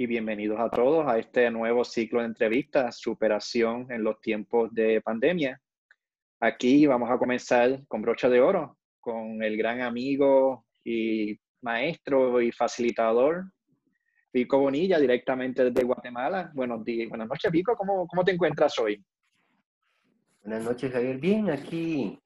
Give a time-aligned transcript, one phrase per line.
[0.00, 5.00] y bienvenidos a todos a este nuevo ciclo de entrevistas, superación en los tiempos de
[5.00, 5.60] pandemia.
[6.38, 12.52] Aquí vamos a comenzar con brocha de oro, con el gran amigo y maestro y
[12.52, 13.46] facilitador
[14.30, 16.52] Pico Bonilla, directamente desde Guatemala.
[16.54, 17.74] Buenos días, buenas noches, Pico.
[17.74, 19.04] ¿Cómo, cómo te encuentras hoy?
[20.44, 21.18] Buenas noches, Javier.
[21.18, 22.16] Bien, aquí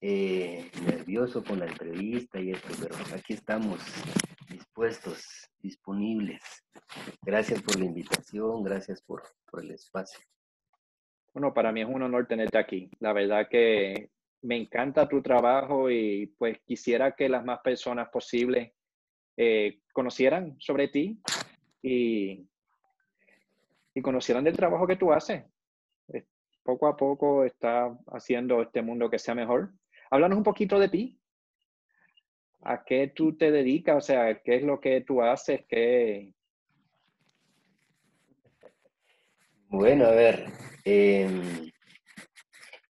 [0.00, 3.78] eh, nervioso con la entrevista y esto, pero aquí estamos
[4.74, 6.42] dispuestos, disponibles.
[7.22, 10.18] Gracias por la invitación, gracias por, por el espacio.
[11.32, 12.90] Bueno, para mí es un honor tenerte aquí.
[12.98, 14.10] La verdad que
[14.42, 18.72] me encanta tu trabajo y pues quisiera que las más personas posibles
[19.36, 21.20] eh, conocieran sobre ti
[21.80, 22.44] y,
[23.94, 25.44] y conocieran del trabajo que tú haces.
[26.64, 29.72] Poco a poco está haciendo este mundo que sea mejor.
[30.10, 31.20] Háblanos un poquito de ti.
[32.64, 33.96] ¿A qué tú te dedicas?
[33.96, 35.60] O sea, ¿qué es lo que tú haces?
[35.68, 36.32] ¿Qué...
[39.68, 40.46] Bueno, a ver,
[40.84, 41.70] em,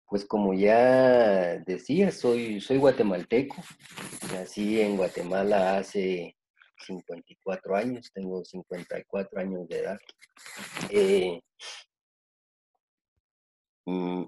[0.09, 3.62] pues como ya decía, soy, soy guatemalteco.
[4.33, 6.37] Nací en Guatemala hace
[6.87, 9.98] 54 años, tengo 54 años de edad.
[10.91, 11.41] Eh,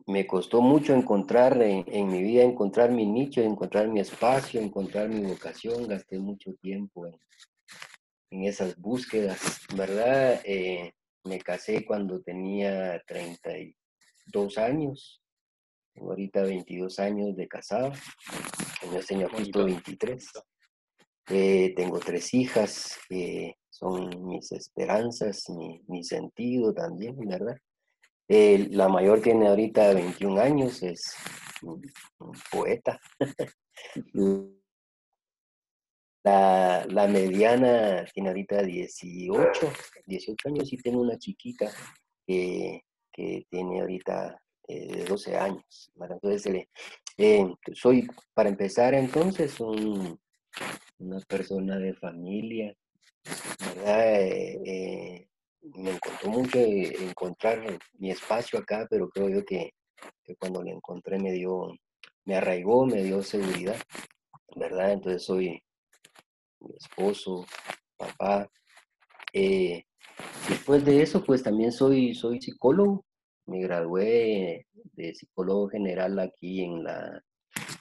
[0.06, 5.22] me costó mucho encontrar en, mi vida, encontrar mi nicho, encontrar mi espacio, encontrar mi
[5.22, 5.86] vocación.
[5.88, 7.18] Gasté mucho tiempo en,
[8.30, 10.40] en esas búsquedas, ¿verdad?
[10.44, 10.92] Eh,
[11.24, 15.22] me casé cuando tenía 32 años
[16.00, 17.92] ahorita 22 años de casado,
[18.82, 20.30] en este año justo 23.
[21.30, 25.44] Eh, tengo tres hijas, que son mis esperanzas,
[25.86, 27.56] mi, sentido también, ¿verdad?
[28.34, 31.02] Eh, la mayor tiene ahorita 21 años, es
[32.50, 32.98] poeta.
[36.24, 39.72] La, la, mediana tiene ahorita 18,
[40.06, 41.68] 18 años y tengo una chiquita
[42.24, 45.92] que, que tiene ahorita eh, de 12 años.
[46.00, 46.68] Entonces, eh,
[47.18, 50.16] eh, soy, para empezar, entonces, un,
[50.98, 52.72] una persona de familia,
[55.62, 59.70] me encontró mucho encontrar mi espacio acá, pero creo yo que,
[60.24, 61.68] que, cuando lo encontré me dio,
[62.24, 63.76] me arraigó, me dio seguridad,
[64.56, 64.92] ¿verdad?
[64.92, 65.62] Entonces soy
[66.60, 67.46] mi esposo,
[67.96, 68.48] papá.
[70.48, 73.04] después de eso, pues también soy, soy psicólogo,
[73.46, 77.22] me gradué de psicólogo general aquí en la,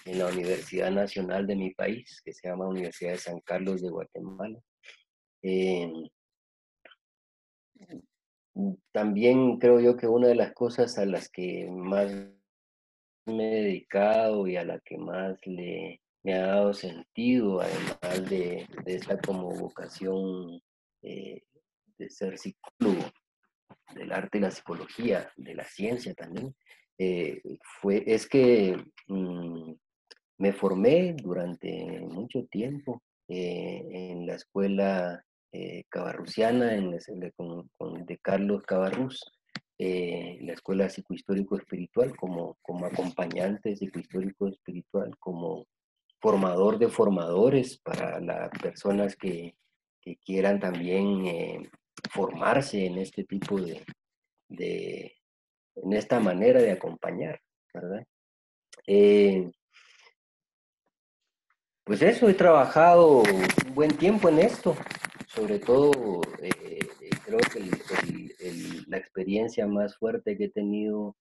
[0.06, 3.90] en la Universidad Nacional de mi país, que se llama Universidad de San Carlos de
[3.90, 4.60] Guatemala.
[5.44, 5.92] Em,
[8.92, 12.12] también creo yo que una de las cosas a las que más
[13.26, 18.68] me he dedicado y a la que más le, me ha dado sentido, además de,
[18.86, 20.62] esta como vocación
[21.02, 21.44] eh,
[21.98, 23.12] de ser psicólogo,
[23.96, 26.56] del arte y la psicología, de la ciencia también,
[26.98, 27.42] eh,
[27.82, 28.78] fue, es que
[29.08, 29.74] mm,
[30.38, 39.24] me formé durante mucho tiempo eh, en la escuela eh, cabarruciana, en de Carlos Cabarrus,
[39.78, 45.66] la escuela psicohistórico espiritual, como, como acompañante psicohistórico espiritual, como
[46.20, 49.56] formador de formadores para las personas que,
[50.00, 51.70] que quieran también
[52.12, 53.84] formarse en este tipo de,
[54.50, 55.16] de
[55.76, 57.40] en esta manera de acompañar,
[57.74, 58.06] ¿verdad?
[58.88, 59.50] Eh,
[61.84, 64.76] pues eso, he trabajado un buen tiempo en esto,
[65.34, 66.80] sobre todo eh,
[67.24, 71.16] creo que la experiencia más fuerte que he tenido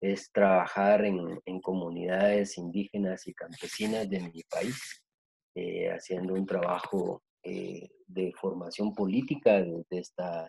[0.00, 5.00] es trabajar en, comunidades indígenas y campesinas de mi país,
[5.54, 10.48] eh, haciendo un trabajo eh, de formación política de esta,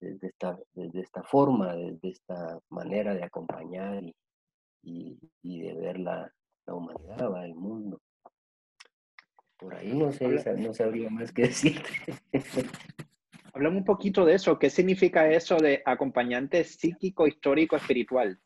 [0.00, 0.58] de esta,
[0.94, 4.02] esta forma, de esta manera de acompañar
[4.82, 6.32] y, y, de ver la,
[6.66, 8.00] la humanidad, el mundo.
[9.64, 11.80] Por ahí no sé, no sabría más que decir.
[13.54, 14.58] Hablamos un poquito de eso.
[14.58, 18.38] ¿Qué significa eso de acompañante psíquico, histórico, espiritual?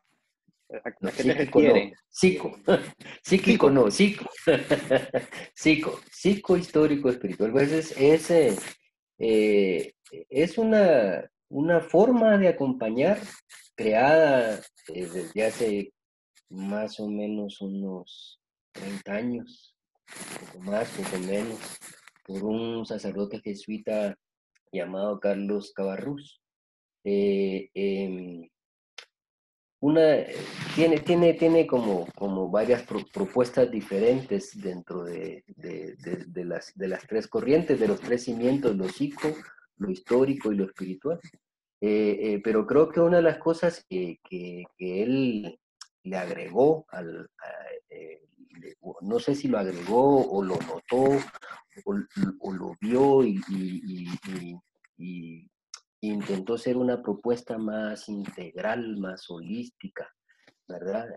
[0.84, 1.98] ¿A, qué te refieres?
[2.08, 2.56] Psico,
[3.24, 4.30] psíquico no, psico.
[5.54, 7.50] psico, psico histórico espiritual.
[7.50, 8.00] Pues es,
[8.30, 8.30] es,
[9.18, 9.94] eh,
[10.30, 13.18] es una, una forma de acompañar
[13.74, 14.60] creada
[14.94, 15.92] eh, desde hace
[16.48, 18.40] más o menos unos
[18.70, 19.74] 30 años,
[20.40, 21.58] poco más, poco menos,
[22.26, 24.16] por un sacerdote jesuita
[24.72, 26.40] llamado Carlos Cabarrús.
[27.04, 28.48] Eh, em,
[29.80, 30.24] una,
[30.74, 37.28] tiene, tiene, tiene como, como varias propuestas diferentes dentro de, de, las, de las tres
[37.28, 39.28] corrientes, de los tres cimientos, lo psico,
[39.76, 41.20] lo histórico y lo espiritual.
[41.80, 45.60] Eh, eh, pero creo que una de las cosas que, que, él
[46.02, 47.30] le agregó al,
[49.02, 51.18] no sé si lo agregó o lo notó
[51.84, 53.40] o, lo vio y,
[56.00, 60.08] intentó ser una propuesta más integral, más holística,
[60.66, 61.08] ¿verdad?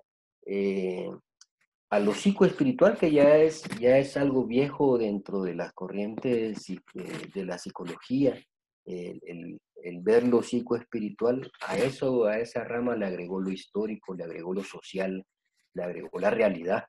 [1.92, 6.66] a lo psicoespiritual, que ya es, ya es algo viejo dentro de las corrientes
[6.96, 8.42] de la psicología,
[8.86, 9.60] el,
[10.02, 14.64] ver lo psicoespiritual, a eso, a esa rama le agregó lo histórico, le agregó lo
[14.64, 15.26] social,
[15.74, 16.86] le agregó la realidad.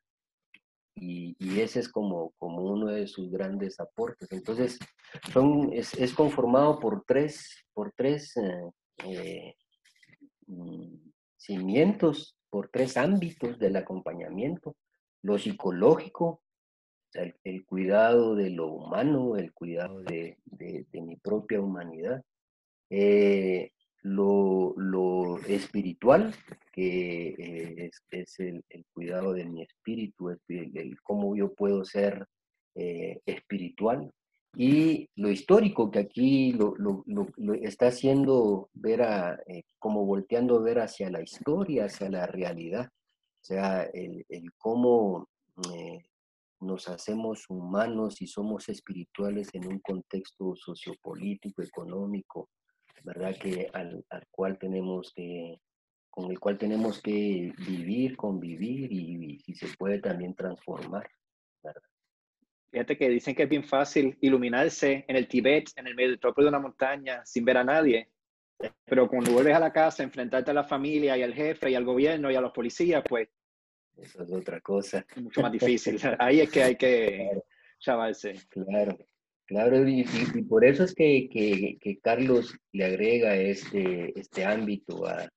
[0.94, 4.30] Y, ese es como, como uno de sus grandes aportes.
[4.32, 4.78] Entonces,
[5.32, 8.70] son, es, conformado por tres, por tres eh,
[9.06, 9.54] eh,
[10.46, 10.96] mm,
[11.36, 14.76] cimientos, por tres ámbitos del acompañamiento.
[15.22, 16.42] Lo psicológico,
[17.14, 20.38] el, cuidado de lo humano, el cuidado de,
[20.92, 22.22] mi propia humanidad.
[22.90, 26.34] Eh, lo, espiritual,
[26.72, 32.26] que eh, es, el, cuidado de mi espíritu, el, cómo yo puedo ser
[32.74, 34.10] eh, espiritual.
[34.54, 37.04] Y lo histórico, que aquí lo,
[37.62, 39.38] está haciendo ver a,
[39.78, 42.86] como volteando a ver hacia la historia, hacia la realidad.
[42.86, 44.24] O sea, el,
[44.58, 45.26] cómo
[46.60, 52.50] nos hacemos humanos y somos espirituales en un contexto sociopolítico, económico,
[53.04, 53.36] ¿verdad?
[53.36, 55.60] Que al, cual tenemos que,
[56.10, 61.08] con el cual tenemos que vivir, convivir y, si se puede también transformar,
[61.62, 61.82] ¿verdad?
[62.70, 66.48] Fíjate que dicen que es bien fácil iluminarse en el Tíbet, en el medio de
[66.48, 68.08] una montaña, sin ver a nadie.
[68.86, 71.84] Pero cuando vuelves a la casa, enfrentarte a la familia y al jefe y al
[71.84, 73.28] gobierno y a los policías, pues
[73.98, 75.04] eso es otra cosa.
[75.16, 75.98] Mucho más difícil.
[76.18, 77.42] Ahí es que hay que
[77.78, 78.34] chavarse.
[78.48, 78.96] Claro,
[79.52, 79.88] claro.
[79.88, 80.04] Y,
[80.48, 85.28] por eso es que, que, Carlos le agrega este, este ámbito a,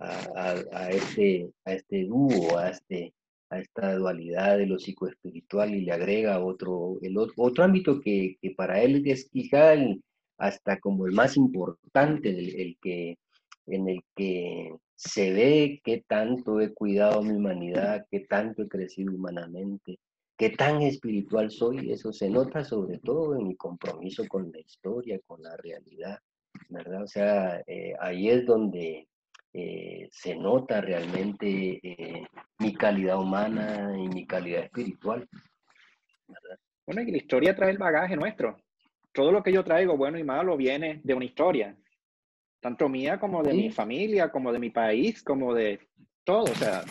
[0.00, 3.12] a, a, este, a este dúo, a, este,
[3.50, 8.50] a esta dualidad de lo psicoespiritual y le agrega otro, el otro, ámbito que, que,
[8.50, 9.74] para él es quizá
[10.38, 13.16] hasta como el más importante, el que,
[13.66, 19.12] en el que se ve qué tanto he cuidado mi humanidad, qué tanto he crecido
[19.12, 19.98] humanamente,
[20.36, 21.90] qué tan espiritual soy.
[21.90, 26.18] Eso se nota sobre todo en mi compromiso con la historia, con la realidad,
[26.68, 27.02] ¿verdad?
[27.02, 29.08] O sea, eh, ahí es donde
[29.52, 32.26] eh, se nota realmente eh,
[32.58, 35.28] mi calidad humana y mi calidad espiritual.
[36.86, 38.56] Bueno, y la historia trae el bagaje nuestro.
[39.12, 41.76] Todo lo que yo traigo, bueno y malo, viene de una historia
[42.62, 45.80] tanto mía como de mi familia, como de mi país, como de
[46.22, 46.84] todo, o sea,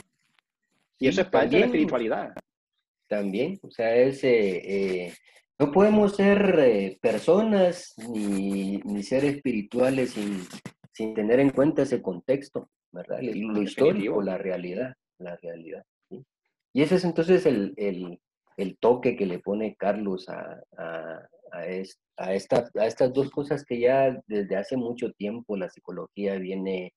[1.00, 2.34] y eso es parte de la espiritualidad.
[3.12, 5.14] También, o sea, es, eh, eh,
[5.60, 10.40] no podemos ser eh, personas ni, ni, ser espirituales sin,
[10.94, 13.20] sin, tener en cuenta ese contexto, ¿verdad?
[13.22, 15.84] Lo histórico, la realidad, la realidad.
[16.72, 18.18] Y ese es entonces el, el,
[18.56, 21.60] el, toque que le pone Carlos a, a, a,
[22.16, 26.94] a, estas dos cosas que ya desde hace mucho tiempo la psicología viene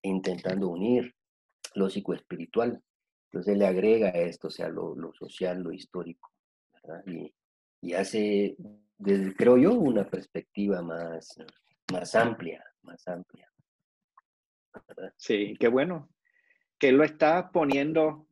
[0.00, 1.12] intentando unir,
[1.74, 2.82] lo psicoespiritual.
[3.30, 6.32] Entonces le agrega esto, o sea, lo, social, lo histórico,
[7.06, 8.56] Y, hace,
[9.36, 11.36] creo yo, una perspectiva más,
[11.92, 13.50] más amplia, más amplia.
[15.16, 16.08] Sí, qué bueno
[16.78, 18.28] que lo está poniendo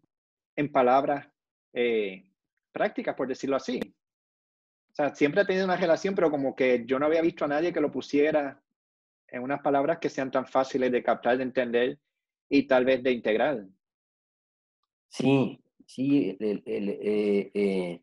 [0.55, 1.29] en palabras
[1.73, 2.31] eh,
[2.73, 3.81] prácticas, por decirlo así.
[4.91, 7.49] O sea, siempre ha tenido una relación, pero como que yo no había visto a
[7.49, 8.62] nadie que lo pusiera
[9.29, 11.99] en unas palabras que sean tan fáciles de captar, de entender
[12.49, 13.67] y tal vez de integrar.
[15.09, 18.03] Sí, sí, el, eh, eh,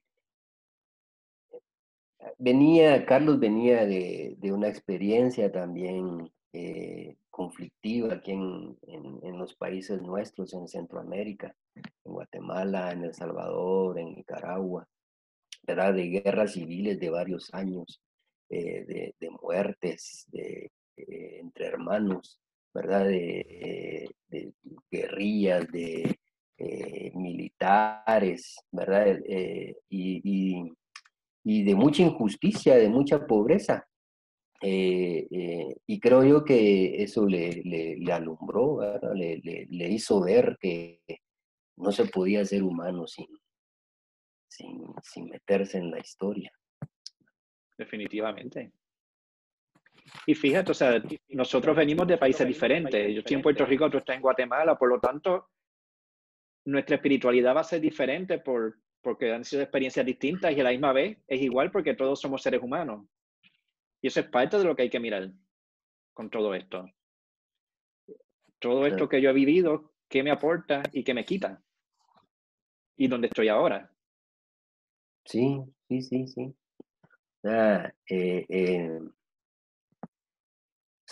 [2.37, 10.53] venía, Carlos venía de, una experiencia también eh, conflictiva aquí en, en, los países nuestros,
[10.53, 14.87] en Centroamérica, en Guatemala, en El Salvador, en Nicaragua.
[15.65, 15.93] ¿verdad?
[15.93, 18.01] De guerras civiles de varios años,
[18.49, 22.39] eh, de, muertes de, entre hermanos,
[22.73, 23.05] ¿verdad?
[23.05, 24.09] De,
[24.91, 26.19] guerrillas, de
[26.63, 29.17] eh, militares, ¿verdad?
[29.89, 30.71] Y,
[31.45, 33.85] de mucha injusticia, de mucha pobreza.
[34.61, 38.79] y creo yo que eso le, alumbró,
[39.13, 41.01] le, le, hizo ver que
[41.77, 43.27] no se podía ser humano sin,
[45.01, 46.51] sin, meterse en la historia.
[47.77, 48.71] Definitivamente.
[50.27, 53.13] Y fíjate, o sea, nosotros venimos de países diferentes.
[53.13, 55.49] Yo estoy en Puerto Rico, tú estás en Guatemala, por lo tanto,
[56.65, 60.71] nuestra espiritualidad va a ser diferente por, porque han sido experiencias distintas y a la
[60.71, 63.05] misma vez es igual porque todos somos seres humanos.
[64.01, 65.31] Y eso es parte de lo que hay que mirar
[66.13, 66.89] con todo esto.
[68.59, 71.61] Todo esto que yo he vivido, ¿qué me aporta y qué me quita?
[72.95, 73.91] Y dónde estoy ahora.
[75.25, 76.55] Sí, sí, sí, sí.
[77.43, 78.99] Ah, eh, eh,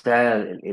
[0.02, 0.64] o sea, el,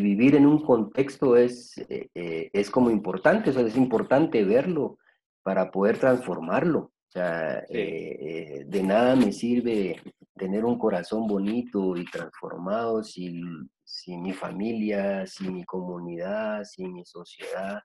[0.00, 4.98] vivir en un contexto es, eh, es como importante, o sea, es importante verlo
[5.42, 6.78] para poder transformarlo.
[6.78, 10.00] O sea, de nada me sirve
[10.36, 13.42] tener un corazón bonito y transformado si,
[13.82, 17.80] si mi familia, si mi comunidad, si mi sociedad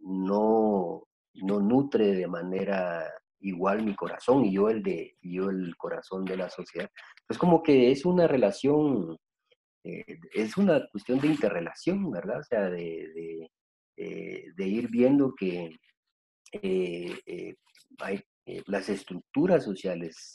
[0.00, 1.04] no,
[1.36, 3.10] no nutre de manera
[3.44, 6.90] igual mi corazón y yo el de yo el corazón de la sociedad.
[7.28, 9.16] Es como que es una relación,
[9.84, 12.40] eh, es una cuestión de interrelación, ¿verdad?
[12.40, 13.50] O sea, de, de,
[13.96, 15.70] eh, ir viendo que
[16.52, 17.54] eh,
[17.98, 18.22] hay,
[18.66, 20.34] las estructuras sociales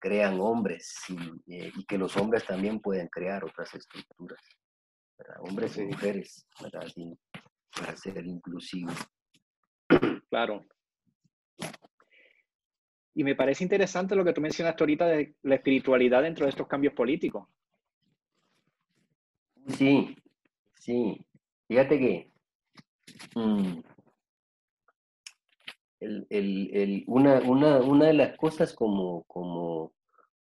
[0.00, 0.94] crean hombres
[1.46, 4.40] y, que los hombres también pueden crear otras estructuras,
[5.18, 5.36] ¿verdad?
[5.42, 6.88] Hombres y mujeres, ¿verdad?
[7.78, 8.96] para ser inclusivos.
[10.28, 10.64] Claro.
[13.14, 16.66] Y me parece interesante lo que tú mencionaste ahorita de la espiritualidad dentro de estos
[16.66, 17.46] cambios políticos.
[19.68, 20.16] Sí,
[20.74, 21.24] sí.
[21.68, 22.30] Fíjate que
[23.34, 23.80] mm,
[27.06, 29.92] una, de las cosas como, como,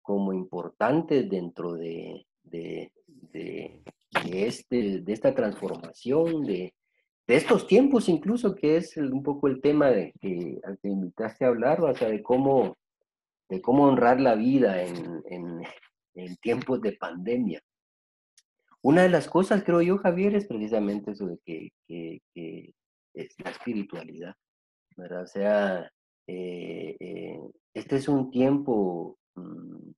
[0.01, 2.91] como importantes dentro de, de,
[4.23, 6.73] este, de esta transformación, de,
[7.27, 11.43] de estos tiempos incluso, que es un poco el tema de que, al que invitaste
[11.43, 12.77] a hablar, o sea, de cómo,
[13.49, 17.61] de cómo honrar la vida en, en, tiempos de pandemia.
[18.81, 22.21] Una de las cosas, creo yo, Javier, es precisamente eso de que,
[23.13, 24.35] es la espiritualidad,
[24.95, 25.23] ¿verdad?
[25.23, 25.91] O sea,
[26.27, 27.39] eh, eh,
[27.73, 29.91] este es un tiempo mm,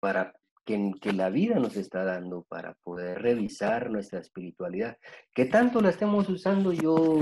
[0.00, 4.96] para que, la vida nos está dando para poder revisar nuestra espiritualidad.
[5.34, 6.72] ¿Qué tanto la estemos usando?
[6.72, 7.18] Yo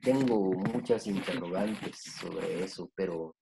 [0.00, 3.36] tengo muchas interrogantes sobre eso, pero,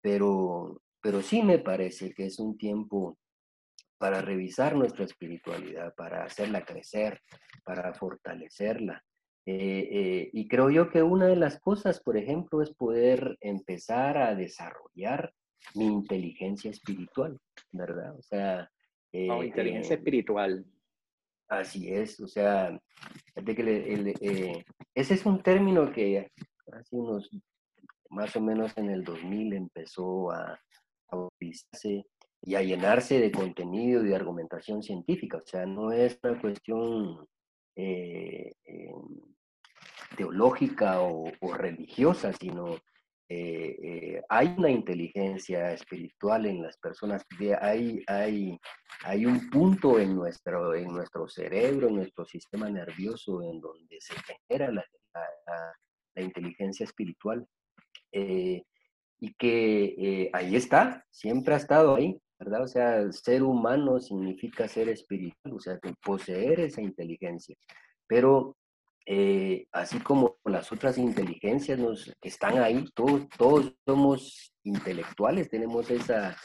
[0.00, 3.18] pero, pero sí me parece que es un tiempo
[3.98, 7.20] para revisar nuestra espiritualidad, para hacerla crecer,
[7.64, 9.02] para fortalecerla.
[9.44, 14.18] Eh, eh, y creo yo que una de las cosas, por ejemplo, es poder empezar
[14.18, 15.32] a desarrollar
[15.74, 17.38] mi inteligencia espiritual,
[17.70, 18.16] ¿verdad?
[18.18, 18.70] O sea...
[19.12, 20.64] Eh, inteligencia eh, espiritual.
[21.48, 22.80] Así es, o sea,
[23.34, 24.64] que eh,
[24.94, 26.30] ese es un término que
[26.72, 27.28] hace unos,
[28.08, 30.58] más o menos en el 2000 empezó a,
[31.08, 32.06] a utilizarse
[32.40, 37.26] y a llenarse de contenido y de argumentación científica, o sea, no es una cuestión
[40.16, 42.78] teológica o, o, religiosa, sino
[43.34, 47.24] eh, eh, hay una inteligencia espiritual en las personas,
[47.62, 48.58] hay, hay,
[49.04, 54.14] hay un punto en nuestro, en nuestro cerebro, en nuestro sistema nervioso, en donde se
[54.48, 54.84] genera la,
[56.14, 57.46] la, inteligencia espiritual.
[58.12, 58.62] Eh,
[59.18, 62.64] y que ahí está, siempre ha estado ahí, ¿verdad?
[62.64, 67.56] O sea, ser humano significa ser espiritual, o sea, poseer esa inteligencia.
[68.06, 68.56] Pero
[69.06, 76.36] eh, así como las otras inteligencias nos, están ahí, todos, todos somos intelectuales, tenemos esa,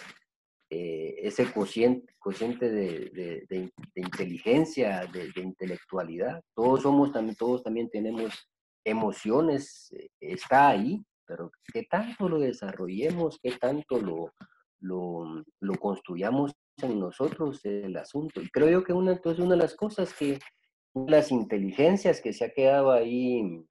[0.70, 6.42] eh, ese cociente, cociente de, de, inteligencia, de, intelectualidad.
[6.56, 8.50] Todos somos también, todos también tenemos
[8.84, 14.34] emociones, eh, está ahí, pero qué tanto lo desarrollemos, qué tanto lo,
[14.80, 18.42] lo, lo construyamos en nosotros el asunto.
[18.42, 20.40] Y creo yo que una, entonces una de las cosas que,
[21.08, 23.64] las inteligencias que se ha quedado ahí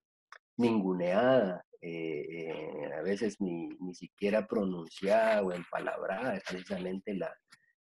[0.56, 7.32] ninguneada, eh, eh, a veces ni, ni, siquiera pronunciada o empalabrada, es precisamente la,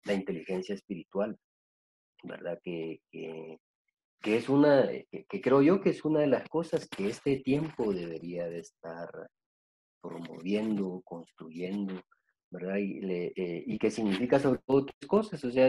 [0.06, 1.38] la inteligencia espiritual,
[2.24, 2.60] ¿verdad?
[2.64, 3.60] Que, que,
[4.22, 7.94] que es una, que, creo yo que es una de las cosas que este tiempo
[7.94, 9.10] debería de estar
[10.02, 12.02] promoviendo, construyendo,
[12.50, 12.78] ¿verdad?
[12.78, 15.68] Y, eh, y que significa sobre todo tres cosas, o sea,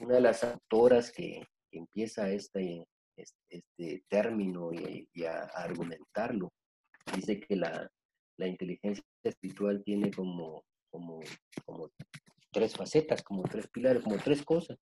[0.00, 6.52] una de las autoras que, empieza este, este, término y, a, argumentarlo,
[7.14, 7.90] dice que la,
[8.38, 11.20] inteligencia espiritual tiene como, como,
[11.64, 11.90] como
[12.52, 14.78] tres facetas, como tres pilares, como tres cosas.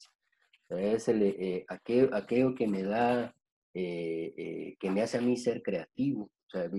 [0.68, 3.34] Es el, eh, aquello, que me da,
[3.72, 6.24] eh, eh, que me hace a mí ser creativo.
[6.24, 6.70] O sea,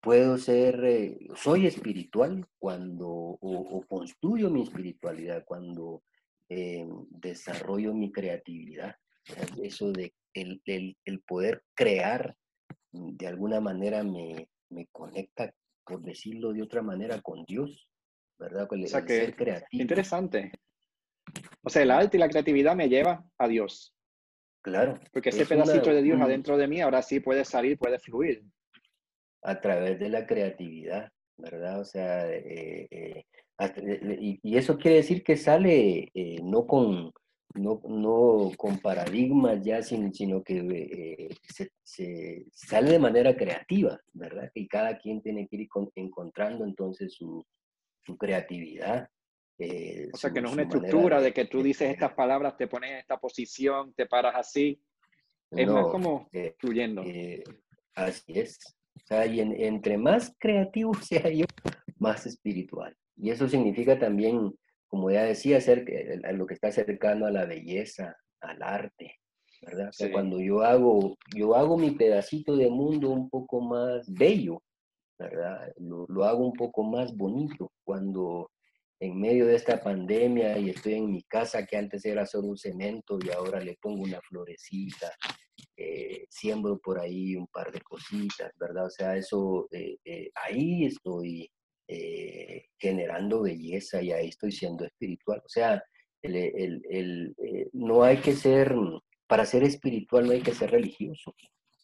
[0.00, 6.02] puedo ser, soy espiritual cuando, o, construyo mi espiritualidad cuando
[6.48, 8.96] eh, desarrollo mi creatividad.
[9.62, 10.60] Eso de el,
[11.04, 12.36] el, poder crear
[12.92, 15.52] mm, de alguna manera me, me, conecta
[15.84, 17.88] por decirlo de otra manera, con Dios,
[18.38, 18.68] ¿verdad?
[18.70, 19.80] O sea que, ser creativo.
[19.80, 20.52] Interesante.
[21.62, 23.94] O sea, el arte y la creatividad me lleva a Dios.
[24.62, 24.98] Claro.
[25.12, 28.42] Porque ese pedacito de Dios adentro de mí ahora sí puede salir, puede fluir.
[29.42, 31.80] A través de la creatividad, ¿verdad?
[31.80, 33.24] O sea, eh, eh,
[33.58, 37.12] y, eso quiere decir que sale no con
[37.58, 41.36] no, no con paradigmas ya, sino, sino que eh,
[41.82, 44.50] se, sale de manera creativa, ¿verdad?
[44.54, 47.44] Y cada quien tiene que ir encontrando entonces su,
[48.04, 49.08] su creatividad.
[49.58, 52.68] Eh, o sea, que no es una estructura de, que tú dices estas palabras, te
[52.68, 54.80] pones en esta posición, te paras así.
[55.50, 57.02] Es más como eh, fluyendo.
[57.94, 58.58] así es.
[58.94, 61.46] O sea, y entre más creativo sea yo,
[61.98, 62.94] más espiritual.
[63.16, 64.52] Y eso significa también
[64.88, 65.58] como ya decía,
[66.24, 69.16] a lo que está cercano a la belleza, al arte,
[69.62, 69.90] ¿verdad?
[70.12, 74.62] cuando yo hago, yo hago mi pedacito de mundo un poco más bello,
[75.18, 75.72] ¿verdad?
[75.78, 78.50] Lo, lo, hago un poco más bonito cuando
[79.00, 82.56] en medio de esta pandemia y estoy en mi casa que antes era solo un
[82.56, 85.10] cemento y ahora le pongo una florecita,
[85.76, 88.86] eh, siembro por ahí un par de cositas, ¿verdad?
[88.86, 91.50] O sea, eso, eh, eh, ahí estoy
[91.88, 95.40] eh, generando belleza y ahí estoy siendo espiritual.
[95.44, 95.82] O sea,
[96.22, 96.82] el,
[97.38, 98.74] eh, no hay que ser,
[99.26, 101.34] para ser espiritual no hay que ser religioso.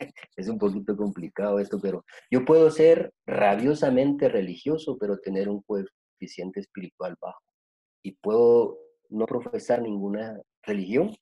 [0.37, 6.59] Es un poquito complicado esto, pero yo puedo ser rabiosamente religioso, pero tener un coeficiente
[6.59, 7.41] espiritual bajo.
[8.03, 8.79] Y puedo
[9.11, 11.15] no profesar ninguna religión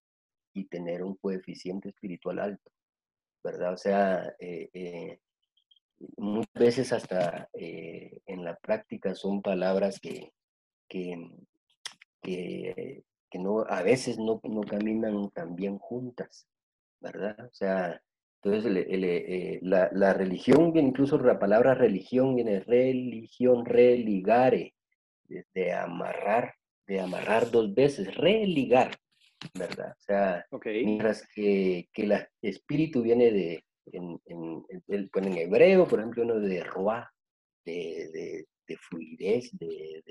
[0.55, 2.71] y tener un coeficiente espiritual alto,
[3.45, 3.75] ¿verdad?
[3.75, 5.21] O sea, eh,
[6.17, 10.33] muchas veces hasta eh, en la práctica son palabras que,
[10.89, 11.31] que,
[12.23, 13.05] que,
[13.39, 16.49] no, a veces no, no, caminan tan bien juntas,
[17.01, 17.37] ¿verdad?
[17.47, 18.03] O sea,
[18.43, 24.75] entonces eh, la, la, religión, incluso la palabra religión viene religión, religare,
[25.55, 26.55] de, amarrar,
[26.87, 28.97] de amarrar dos veces, religar,
[29.55, 29.95] ¿verdad?
[29.97, 36.23] O sea, mientras que, que el espíritu viene de, en, en, en, hebreo, por ejemplo,
[36.23, 37.13] uno de roa,
[37.65, 40.03] de, de, fluidez, de,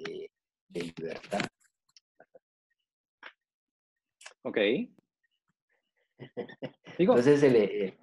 [0.67, 1.41] de, libertad.
[4.43, 4.57] Ok.
[6.97, 7.97] Entonces, el, eh,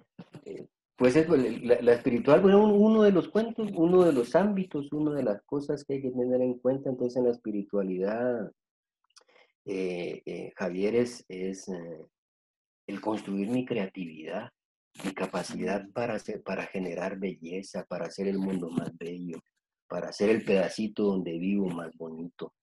[0.45, 1.15] eh, pues
[1.63, 5.83] la, espiritual, bueno, uno de los cuentos, uno de los ámbitos, una de las cosas
[5.83, 8.51] que hay que tener en cuenta entonces en la espiritualidad,
[9.65, 11.69] eh, Javier, es, es
[12.87, 14.51] el construir mi creatividad
[15.03, 19.39] mi capacidad para, hacer, para generar belleza, para hacer el mundo más bello,
[19.87, 22.53] para hacer el pedacito donde vivo más bonito,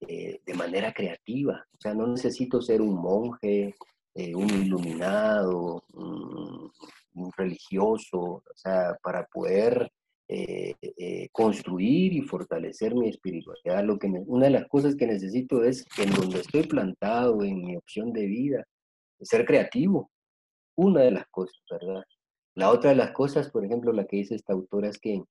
[0.00, 1.64] eh, de manera creativa.
[1.72, 3.74] O sea, no necesito ser un monje,
[4.14, 6.70] eh, un iluminado, un,
[7.36, 9.90] religioso, o sea, para poder
[10.28, 13.84] eh, construir y fortalecer mi espiritualidad.
[13.84, 17.76] Lo que una de las cosas que necesito es, en donde estoy plantado, en mi
[17.76, 18.64] opción de vida,
[19.20, 20.11] ser creativo,
[20.76, 22.04] una de las cosas, ¿verdad?
[22.54, 25.22] La otra de las cosas, por ejemplo, la que dice esta autora es que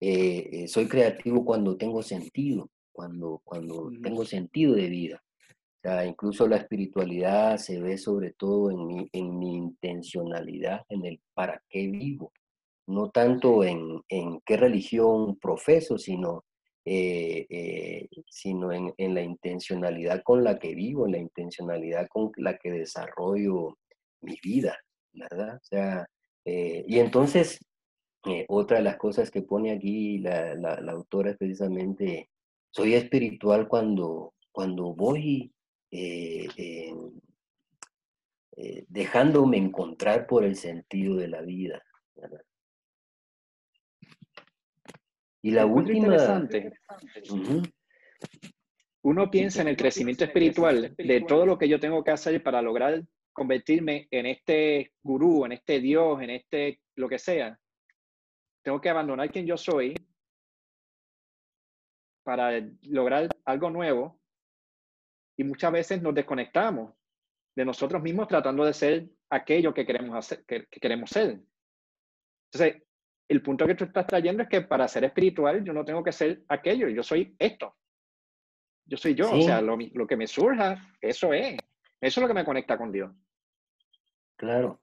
[0.00, 5.22] eh, eh, soy creativo cuando tengo sentido, cuando, cuando tengo sentido de vida.
[5.48, 11.06] O sea, incluso la espiritualidad se ve sobre todo en mi, en mi intencionalidad, en
[11.06, 12.32] el para qué vivo.
[12.86, 16.44] No tanto en, en qué religión profeso, sino,
[16.84, 22.58] eh, sino en, en, la intencionalidad con la que vivo, en la intencionalidad con la
[22.58, 23.78] que desarrollo
[24.20, 24.78] mi vida,
[25.12, 25.56] ¿verdad?
[25.56, 26.06] O sea,
[26.44, 27.58] eh, y entonces,
[28.24, 32.30] eh, otra de las cosas que pone aquí la, la, autora es precisamente,
[32.70, 35.52] soy espiritual cuando, cuando voy
[35.90, 36.48] eh,
[38.88, 41.82] dejándome encontrar por el sentido de la vida,
[42.14, 42.42] ¿verdad?
[45.42, 45.98] Y la última...
[45.98, 46.72] Interesante.
[49.02, 52.60] Uno piensa en el crecimiento espiritual de todo lo que yo tengo que hacer para
[52.60, 53.04] lograr
[53.36, 57.58] convertirme en este gurú, en este Dios, en este lo que sea,
[58.64, 59.94] tengo que abandonar quien yo soy
[62.24, 62.50] para
[62.88, 64.18] lograr algo nuevo
[65.36, 66.94] y muchas veces nos desconectamos
[67.54, 71.38] de nosotros mismos tratando de ser aquello que queremos hacer, que, queremos ser.
[72.50, 72.82] Entonces,
[73.28, 76.12] el punto que tú estás trayendo es que para ser espiritual yo no tengo que
[76.12, 77.76] ser aquello, yo soy esto.
[78.86, 81.58] Yo soy yo, o sea, lo, lo que me surja, eso es.
[82.00, 83.12] Eso es lo que me conecta con Dios.
[84.36, 84.80] Claro.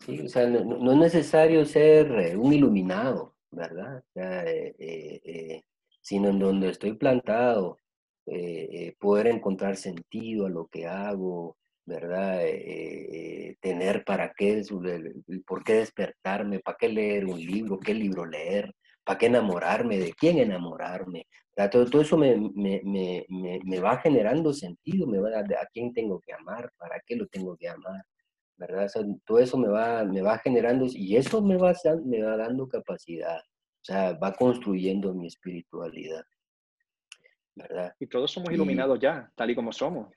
[0.00, 4.02] Sí, o sea, no, es necesario ser eh, un iluminado, ¿verdad?
[4.14, 5.62] Eh, eh,
[6.00, 7.78] sino en donde estoy plantado,
[8.98, 12.42] poder encontrar sentido a lo que hago, ¿verdad?
[13.60, 14.62] tener para qué,
[15.46, 18.74] por qué despertarme, para qué leer un libro, qué libro leer,
[19.04, 19.98] ¿para qué enamorarme?
[19.98, 21.26] ¿De quién enamorarme?
[21.70, 22.34] Todo, eso me,
[23.80, 27.56] va generando sentido, me va a, a quién tengo que amar, para qué lo tengo
[27.56, 28.04] que amar,
[28.58, 28.90] ¿verdad?
[29.24, 31.72] todo eso me va, me va generando y eso me va,
[32.04, 36.24] me va dando capacidad, o sea, va construyendo mi espiritualidad,
[37.54, 37.94] ¿verdad?
[38.00, 40.08] Y todos somos iluminados ya, tal y como somos.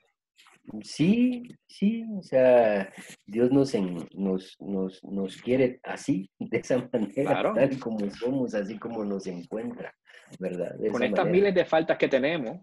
[0.82, 2.92] Sí, sí, o sea,
[3.26, 3.74] Dios nos,
[4.14, 9.94] nos, nos, nos, quiere así, de esa manera, tal como somos, así como nos encuentra,
[10.38, 10.76] ¿verdad?
[10.90, 12.60] Con estas miles de faltas que tenemos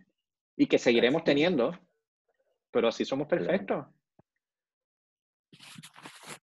[0.57, 1.71] y que seguiremos teniendo,
[2.71, 3.85] pero así somos perfectos.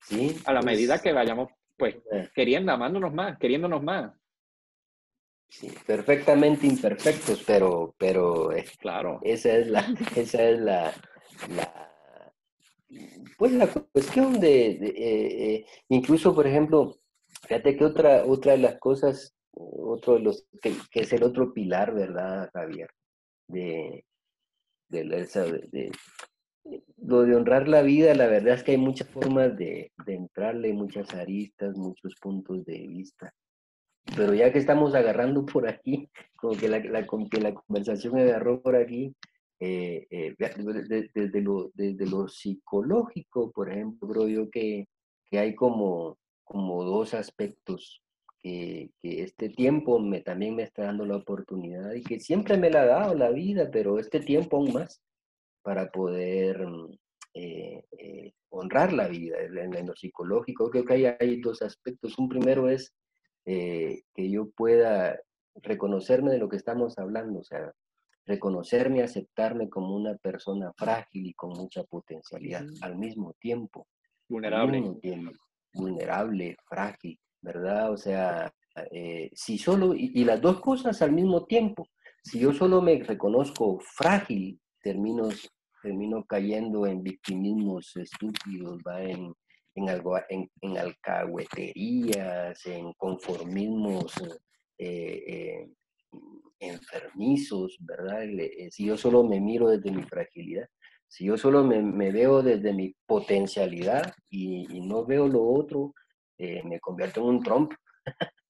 [0.03, 0.37] Sí.
[0.45, 2.29] A la medida que vayamos, pues, eh.
[2.35, 4.13] queriendo, amándonos más, queriéndonos más.
[5.49, 9.21] Sí, perfectamente imperfectos, pero, pero eh, claro.
[9.23, 10.93] esa es la, esa es la,
[11.49, 11.93] la,
[13.39, 16.99] pues la cuestión de, eh, eh, incluso por ejemplo,
[17.43, 21.95] fíjate que otra, otra de las cosas, otro de los, que, es el otro pilar,
[21.95, 22.91] ¿verdad, Javier?
[23.49, 24.05] De,
[24.89, 25.91] de, de,
[26.99, 30.73] lo de honrar la vida, la verdad es que hay muchas formas de, de entrarle,
[30.73, 33.33] muchas aristas, muchos puntos de vista.
[34.17, 38.23] Pero ya que estamos agarrando por aquí, como que la, la, que la conversación me
[38.23, 39.15] agarró por aquí,
[39.59, 44.87] eh, eh, desde, lo, desde lo psicológico, por ejemplo, creo yo que,
[45.31, 48.03] que hay como, como dos aspectos
[48.43, 52.71] que, que, este tiempo me, también me está dando la oportunidad y que siempre me
[52.71, 55.03] la ha dado la vida, pero este tiempo aún más
[55.67, 56.93] para poder mm,
[57.35, 60.71] eh, honrar la vida en, lo psicológico.
[60.71, 62.17] Creo que hay, hay dos aspectos.
[62.21, 62.95] Un primero es
[63.45, 65.21] que yo pueda
[65.63, 67.73] reconocerme de lo que estamos hablando, o sea,
[68.27, 73.87] reconocerme aceptarme como una persona frágil y con mucha potencialidad al mismo tiempo.
[74.29, 74.83] Vulnerable.
[75.73, 77.93] vulnerable, frágil, ¿verdad?
[77.93, 78.53] O sea,
[78.91, 81.89] eh, si solo, y, las dos cosas al mismo tiempo,
[82.23, 85.29] si yo solo me reconozco frágil, termino,
[85.83, 89.33] termino cayendo en victimismos estúpidos, va en,
[89.75, 94.13] en, algo, en, en alcahueterías, en conformismos
[94.79, 95.69] eh, eh,
[96.59, 98.25] enfermizos, ¿verdad?
[98.25, 100.67] Eh, si yo solo me miro desde mi fragilidad,
[101.09, 105.95] si yo solo me, veo desde mi potencialidad y, no veo lo otro,
[106.39, 107.73] me convierto en un Trump.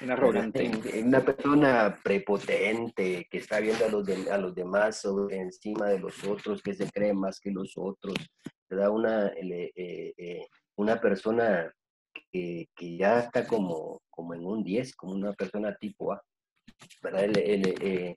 [0.00, 0.70] Un arrogante.
[1.02, 6.24] Una persona prepotente que está viendo a los, a los demás sobre encima de los
[6.24, 8.14] otros, que se cree más que los otros.
[8.68, 8.90] ¿verdad?
[8.90, 11.72] Una, eh, una persona
[12.32, 16.22] que, que, ya está como, como en un 10, como una persona tipo A.
[17.04, 18.16] Eh,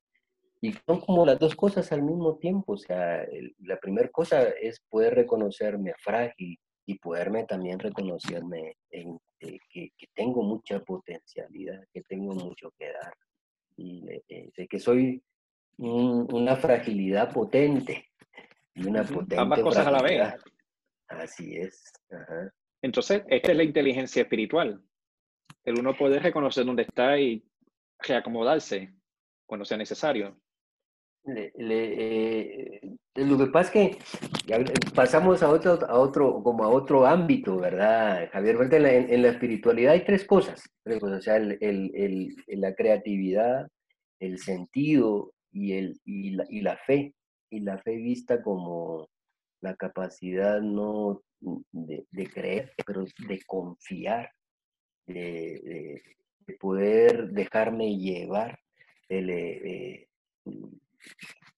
[0.62, 2.74] y son como las dos cosas al mismo tiempo.
[2.74, 3.26] O sea,
[3.60, 10.42] la primera cosa es poder reconocerme frágil y poderme también reconocerme en, eh, que, tengo
[10.42, 13.14] mucha potencialidad, que tengo mucho que dar.
[13.76, 15.22] Y eh, de que soy
[15.78, 18.08] una fragilidad potente.
[18.74, 20.34] Y una potente Ambas cosas a la vez.
[21.10, 21.92] Así es.
[22.82, 24.82] Entonces, esta es la inteligencia espiritual.
[25.66, 27.44] El uno poder reconocer dónde está y
[28.00, 28.96] reacomodarse
[29.46, 30.40] cuando sea necesario.
[31.36, 32.80] Eh,
[33.16, 34.00] lo que pasa es que
[34.94, 38.58] pasamos a otro, a otro, como a otro ámbito, ¿verdad, Javier?
[38.72, 43.68] En la, en, la espiritualidad hay tres cosas, o sea, el, el, la creatividad,
[44.20, 47.14] el sentido y, el, y, la, y la fe,
[47.50, 49.10] y la fe vista como
[49.62, 51.22] la capacidad no
[51.72, 54.32] de, de creer, pero de confiar,
[55.06, 56.02] de,
[56.46, 58.60] de poder dejarme llevar.
[59.10, 60.08] El, eh,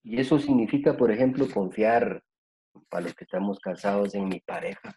[0.04, 2.24] y eso significa, por ejemplo, confiar,
[2.90, 4.96] para los que estamos casados, en mi pareja,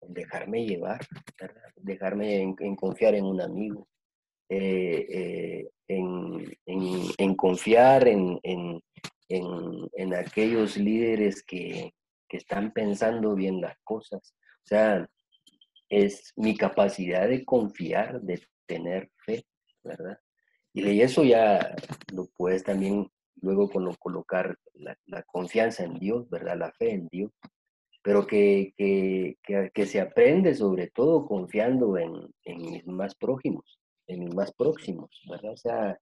[0.00, 1.00] dejarme llevar,
[1.76, 3.88] dejarme en, confiar en un amigo,
[4.48, 11.94] eh, eh, en, en, confiar en, en, aquellos líderes que,
[12.28, 14.34] que están pensando bien las cosas.
[14.64, 15.08] O sea,
[15.88, 19.44] es mi capacidad de confiar, de tener fe,
[19.82, 20.18] ¿verdad?
[20.72, 21.74] Y eso ya
[22.12, 23.08] lo puedes también
[23.40, 26.58] luego colocar la, confianza en Dios, ¿verdad?
[26.58, 27.32] La fe en Dios.
[28.02, 29.38] Pero que, que,
[29.72, 32.12] que, se aprende sobre todo confiando en,
[32.44, 35.52] en, mis más prójimos, en mis más próximos, ¿verdad?
[35.52, 35.98] O sea,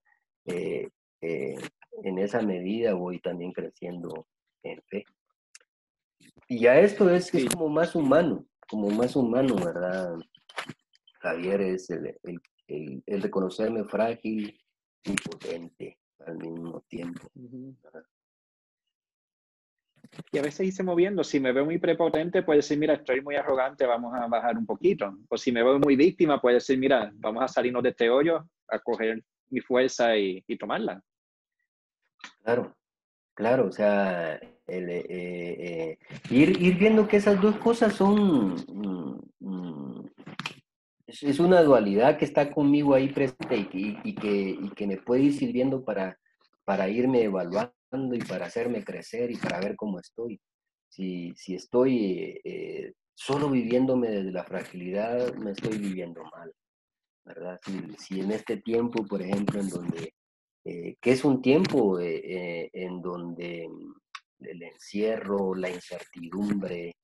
[0.46, 0.88] eh,
[1.20, 1.56] eh,
[2.02, 4.26] en esa medida voy también creciendo
[4.64, 5.04] en fe.
[6.48, 10.16] Y ya esto es, es como más humano, como más humano, ¿verdad?
[11.20, 12.18] Javier es el,
[12.66, 14.60] el, el, reconocerme frágil
[15.04, 17.28] y potente al mismo tiempo.
[20.30, 23.36] Y a veces hice moviendo, si me veo muy prepotente, puede decir, mira, estoy muy
[23.36, 25.16] arrogante, vamos a bajar un poquito.
[25.28, 28.46] O si me veo muy víctima, puede decir, mira, vamos a salirnos de este hoyo,
[28.68, 31.02] a coger mi fuerza y, y tomarla.
[32.42, 32.76] Claro,
[33.34, 34.34] claro, o sea,
[34.66, 35.98] el, eh, eh,
[36.30, 40.10] ir, ir, viendo que esas dos cosas son, mm, mm,
[41.06, 45.34] es, una dualidad que está conmigo ahí presente y, que, y que me puede ir
[45.34, 46.18] sirviendo para,
[46.64, 47.72] para irme evaluando
[48.14, 50.40] y para hacerme crecer y para ver cómo estoy.
[50.88, 56.52] Si, si estoy eh, solo viviéndome desde la fragilidad, me estoy viviendo mal,
[57.24, 57.58] ¿verdad?
[57.64, 60.14] Si, si en este tiempo, por ejemplo, en donde,
[60.64, 63.68] eh, que es un tiempo eh, en donde
[64.40, 66.94] el encierro, la incertidumbre,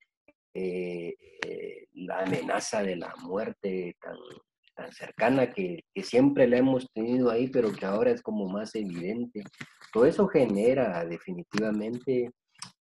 [1.93, 4.17] la amenaza de la muerte tan,
[4.75, 8.75] tan cercana que, que, siempre la hemos tenido ahí, pero que ahora es como más
[8.75, 9.43] evidente.
[9.93, 12.31] Todo eso genera definitivamente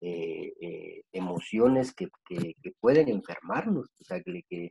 [0.00, 4.70] eh, eh, emociones que, que, pueden enfermarnos, o sea, que, que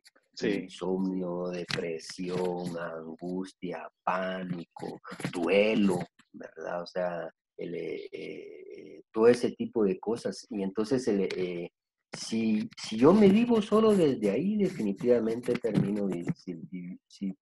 [0.61, 5.97] insomnio, depresión, angustia, pánico, duelo,
[6.31, 6.83] ¿verdad?
[6.83, 10.45] O sea, eh, todo ese tipo de cosas.
[10.51, 11.71] Y entonces el,
[12.17, 16.07] si, si yo me vivo solo desde ahí, definitivamente termino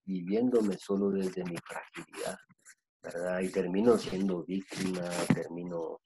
[0.05, 2.37] viviéndome solo desde mi fragilidad,
[3.03, 3.39] ¿verdad?
[3.41, 5.99] Y termino siendo víctima, termino,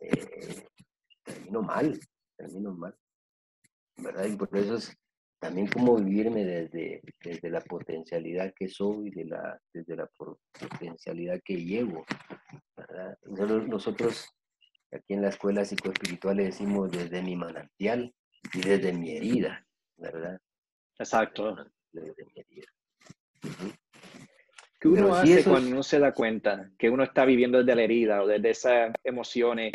[0.00, 0.64] eh,
[1.22, 1.98] termino mal,
[2.36, 2.96] termino mal,
[3.96, 4.24] ¿verdad?
[4.26, 4.96] Y por eso es
[5.38, 10.08] también como vivirme desde, desde la potencialidad que soy, de la, desde la
[10.58, 12.04] potencialidad que llevo,
[12.76, 13.16] ¿verdad?
[13.66, 14.28] nosotros
[14.92, 18.12] Aquí en la escuela psicoespiritual le decimos desde mi manantial
[18.52, 19.64] y desde mi herida,
[19.96, 20.40] ¿verdad?
[20.98, 21.56] Exacto.
[21.92, 22.66] Desde mi herida.
[24.80, 28.22] ¿Qué uno hace cuando uno se da cuenta que uno está viviendo desde la herida
[28.22, 29.72] o desde esas emociones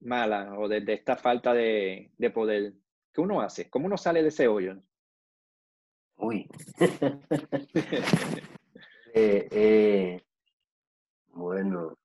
[0.00, 2.72] malas o desde esta falta de, poder?
[3.12, 3.68] ¿Qué uno hace?
[3.68, 4.80] ¿Cómo uno sale de ese hoyo?
[6.16, 6.48] Uy.
[9.14, 10.22] Eh, eh,
[11.28, 11.96] bueno,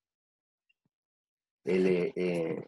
[1.65, 2.65] el, eh,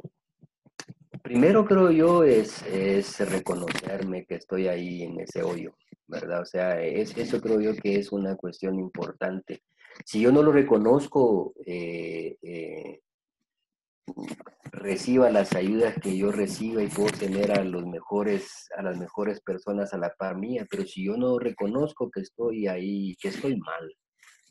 [1.22, 5.76] primero creo yo es, es, reconocerme que estoy ahí en ese hoyo,
[6.08, 6.42] ¿verdad?
[6.42, 9.64] O sea, es, eso creo yo que es una cuestión importante.
[10.06, 13.00] Si yo no lo reconozco, eh, eh,
[14.72, 19.42] reciba las ayudas que yo reciba y puedo tener a los mejores, a las mejores
[19.42, 23.58] personas a la par mía, pero si yo no reconozco que estoy ahí, que estoy
[23.58, 23.96] mal,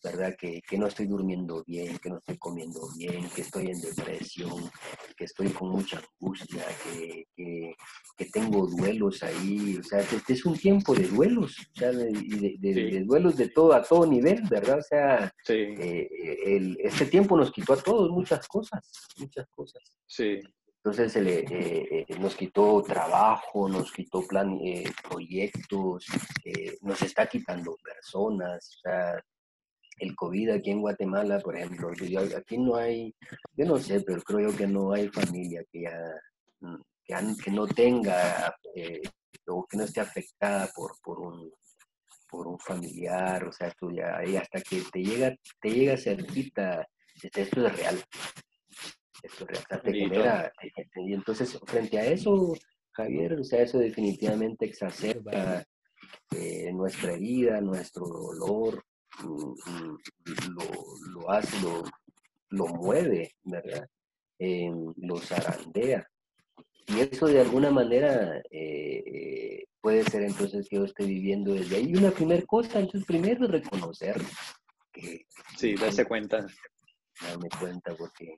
[0.04, 0.36] ¿verdad?
[0.38, 4.70] Que, que, no estoy durmiendo bien, que no estoy comiendo bien, que estoy en depresión,
[5.16, 7.74] que estoy con mucha angustia, que, que,
[8.16, 12.12] que tengo duelos ahí, o sea, este es un tiempo de duelos, o sea, de,
[12.60, 14.78] de, duelos de todo, a todo nivel, ¿verdad?
[14.78, 16.08] O sea, eh,
[16.44, 18.86] el, este tiempo nos quitó a todos muchas cosas,
[19.16, 19.82] muchas cosas.
[20.06, 20.40] Sí.
[20.84, 24.58] Entonces eh, eh, nos quitó trabajo, nos quitó plan,
[25.08, 26.04] proyectos,
[26.82, 29.24] nos está quitando personas, o sea,
[29.98, 31.90] el COVID aquí en Guatemala, por ejemplo,
[32.36, 33.14] aquí no hay,
[33.56, 35.98] yo no sé, pero creo yo que no hay familia que ya,
[36.60, 39.02] mm, que, no tenga eh,
[39.46, 41.50] o que no esté afectada por, por, un,
[42.28, 46.86] por un familiar, o sea, esto ya, hasta que te llega, te llega cerquita,
[47.22, 48.02] este, esto es real.
[49.22, 50.52] Esto es real, te genera,
[50.96, 52.54] y entonces frente a eso,
[52.92, 55.64] Javier, o sea, eso definitivamente exacerba
[56.30, 58.84] eh, nuestra vida, nuestro dolor,
[59.22, 59.54] lo,
[61.10, 61.84] lo hace, lo,
[62.50, 63.88] lo, mueve, ¿verdad?
[64.38, 66.08] Eh, lo zarandea.
[66.86, 71.90] Y eso de alguna manera eh, puede ser entonces que yo esté viviendo desde ahí.
[71.90, 74.20] Y una primera cosa, entonces primero es reconocer.
[74.92, 76.46] Que, sí, darse cuenta.
[77.22, 78.36] Darme cuenta porque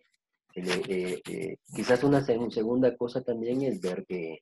[0.55, 4.39] eh, eh, quizás una segunda cosa también es ver que,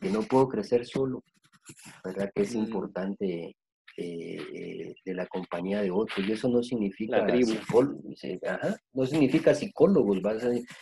[0.00, 1.22] que no puedo crecer solo,
[2.04, 2.30] ¿verdad?
[2.34, 2.58] Que es mm.
[2.58, 3.56] importante
[3.96, 6.26] eh, de la compañía de otros.
[6.26, 7.26] Y eso no significa,
[8.92, 10.20] no significa psicólogos,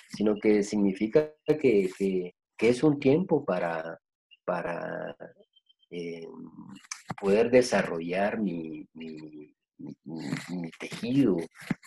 [0.08, 3.98] sino que significa que, que, es un tiempo para,
[4.44, 5.16] para
[5.90, 6.26] eh,
[7.20, 9.16] poder desarrollar mi, mi,
[9.78, 11.36] mi, tejido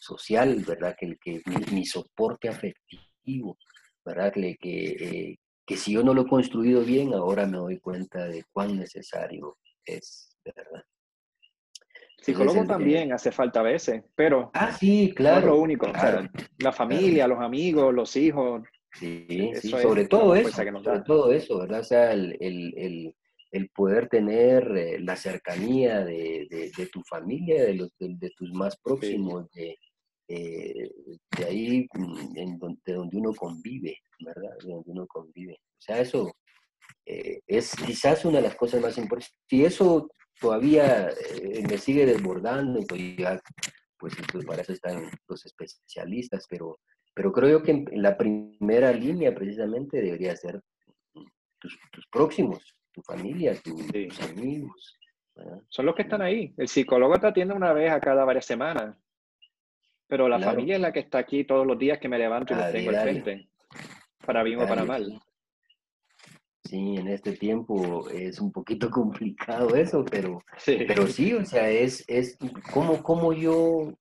[0.01, 0.95] social, ¿verdad?
[0.99, 3.57] Que, que mi, soporte afectivo,
[4.03, 4.33] ¿verdad?
[4.33, 8.27] Que, que, eh, que si yo no lo he construido bien, ahora me doy cuenta
[8.27, 10.83] de cuán necesario es, ¿verdad?
[12.23, 15.87] Psicólogo también hace falta a veces, pero ah, sí, claro, es lo único.
[16.59, 18.63] la familia, los amigos, los hijos.
[18.93, 21.81] Sí, sí sobre todo eso, sobre todo eso, ¿verdad?
[21.81, 23.13] O sea, el, el,
[23.51, 28.77] el, poder tener eh, la cercanía de, de, tu familia, de, los, de, tus más
[28.77, 29.77] próximos, de,
[30.27, 30.91] eh,
[31.37, 34.55] de ahí mm, en donde, donde uno convive, ¿verdad?
[34.63, 35.55] De donde uno convive.
[35.55, 36.31] O sea, eso
[37.05, 39.35] eh, es quizás una de las cosas más importantes.
[39.49, 40.09] Si eso
[40.39, 43.41] todavía eh, me sigue desbordando, pues ya
[43.97, 44.15] pues
[44.45, 46.79] para eso están los especialistas, pero,
[47.13, 50.61] pero creo yo que en la primera línea precisamente debería ser
[51.57, 51.79] tus,
[52.11, 54.97] próximos, tu familia, tus amigos.
[55.69, 56.53] Son los que están ahí.
[56.57, 58.97] El psicólogo te atiende una vez a cada varias semanas,
[60.05, 62.57] pero la familia es la que está aquí todos los días que me levanto y
[62.57, 63.47] los tengo al frente,
[64.25, 65.17] para bien o para mal.
[66.65, 71.69] Sí, en este tiempo es un poquito complicado eso, pero sí, pero sí o sea,
[71.69, 72.37] es, es
[72.73, 73.93] cómo, cómo yo,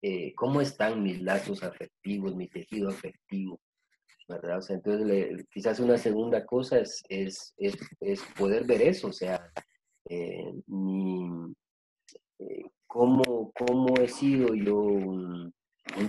[0.00, 3.60] eh, cómo están mis lazos afectivos, mi tejido afectivo,
[4.26, 4.58] ¿verdad?
[4.58, 7.54] O sea, entonces quizás una segunda cosa es, es,
[8.00, 9.52] es, poder ver eso, o sea,
[10.08, 10.50] eh,
[12.38, 15.52] eh, cómo, cómo, he sido yo un,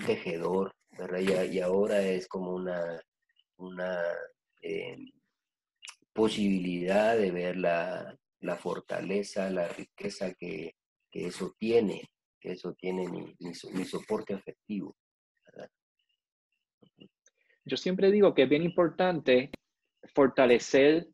[0.06, 1.20] tejedor, ¿verdad?
[1.20, 3.02] Y, y, ahora es como una,
[3.58, 4.00] una
[6.14, 8.18] posibilidad de ver la,
[8.58, 10.76] fortaleza, la riqueza que,
[11.12, 14.96] eso tiene, que eso tiene mi, soporte afectivo.
[17.66, 19.50] Yo siempre digo que es bien importante
[20.14, 21.08] fortalecer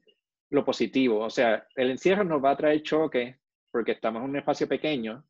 [0.49, 1.19] lo positivo.
[1.23, 3.37] O sea, el encierro nos va a traer choque
[3.71, 5.23] porque estamos en un espacio pequeño,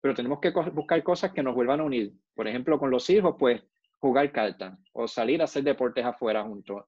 [0.00, 2.12] pero tenemos que buscar cosas que nos vuelvan a unir.
[2.34, 3.62] Por ejemplo, con los hijos, pues
[3.98, 6.84] jugar cartas o salir a hacer deportes afuera juntos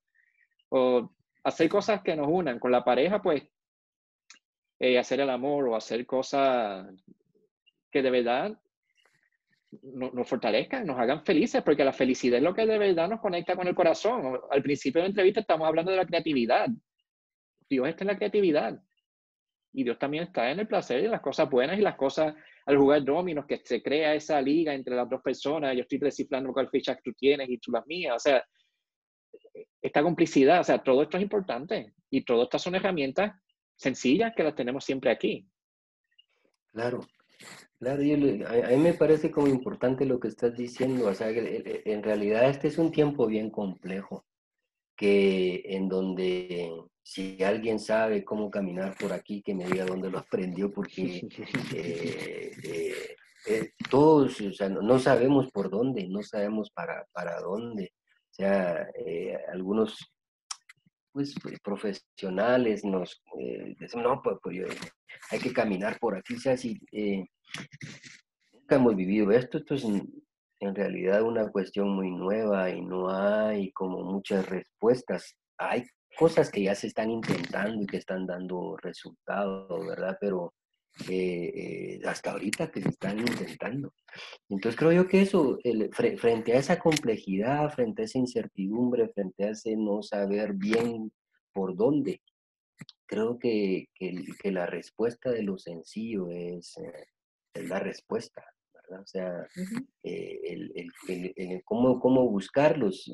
[0.70, 1.13] o
[1.44, 2.58] hacer cosas que nos unan.
[2.58, 3.42] Con la pareja, pues,
[4.80, 6.86] eh, hacer el amor o hacer cosas
[7.90, 8.58] que de verdad
[9.82, 13.56] nos, fortalezcan, nos hagan felices, porque la felicidad es lo que de verdad nos conecta
[13.56, 14.40] con el corazón.
[14.50, 16.68] Al principio de la entrevista estamos hablando de la creatividad.
[17.68, 18.80] Dios está en la creatividad.
[19.72, 22.34] Y Dios también está en el placer y las cosas buenas y las cosas
[22.66, 25.74] al jugar dominos, que se crea esa liga entre las dos personas.
[25.74, 28.14] Yo estoy descifrando cuál ficha tú tienes y tú las mías.
[28.14, 28.44] O sea,
[29.84, 33.38] esta complicidad, o sea, todo esto es importante y todas estas son herramientas
[33.76, 35.46] sencillas que las tenemos siempre aquí.
[36.72, 37.00] Claro,
[37.78, 42.48] claro, a, mí me parece como importante lo que estás diciendo, o sea, en realidad
[42.48, 44.24] este es un tiempo bien complejo,
[44.96, 50.18] que en donde si alguien sabe cómo caminar por aquí, que me diga dónde lo
[50.18, 51.28] aprendió, porque
[51.74, 53.16] eh, eh,
[53.48, 57.92] eh, todos, o sea, no, sabemos por dónde, no sabemos para, para dónde.
[58.34, 59.96] O sea, eh, algunos
[61.12, 64.58] pues, pues, profesionales nos eh, dicen, no, pues, pues
[65.30, 67.24] hay que caminar por aquí, o sea, si eh,
[68.52, 73.70] nunca hemos vivido esto, esto es en, realidad una cuestión muy nueva y no hay
[73.72, 75.36] como muchas respuestas.
[75.58, 75.84] Hay
[76.16, 80.16] cosas que ya se están intentando y que están dando resultados, ¿verdad?
[80.20, 80.54] Pero
[81.08, 83.92] eh, hasta ahorita que se están intentando.
[84.48, 85.58] Entonces creo yo que eso,
[85.92, 91.12] frente a esa complejidad, frente a esa incertidumbre, frente a ese no saber bien
[91.52, 92.20] por dónde,
[93.06, 97.06] creo que, que, la respuesta de lo sencillo es, eh,
[97.54, 98.44] es la respuesta.
[98.88, 99.02] ¿Verdad?
[99.02, 99.46] O sea,
[100.02, 100.72] eh, el,
[101.06, 103.10] el, cómo, cómo, buscar los,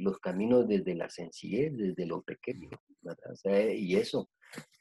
[0.00, 3.32] los caminos desde la sencillez, desde lo pequeño, ¿verdad?
[3.32, 4.28] O sea, y eso,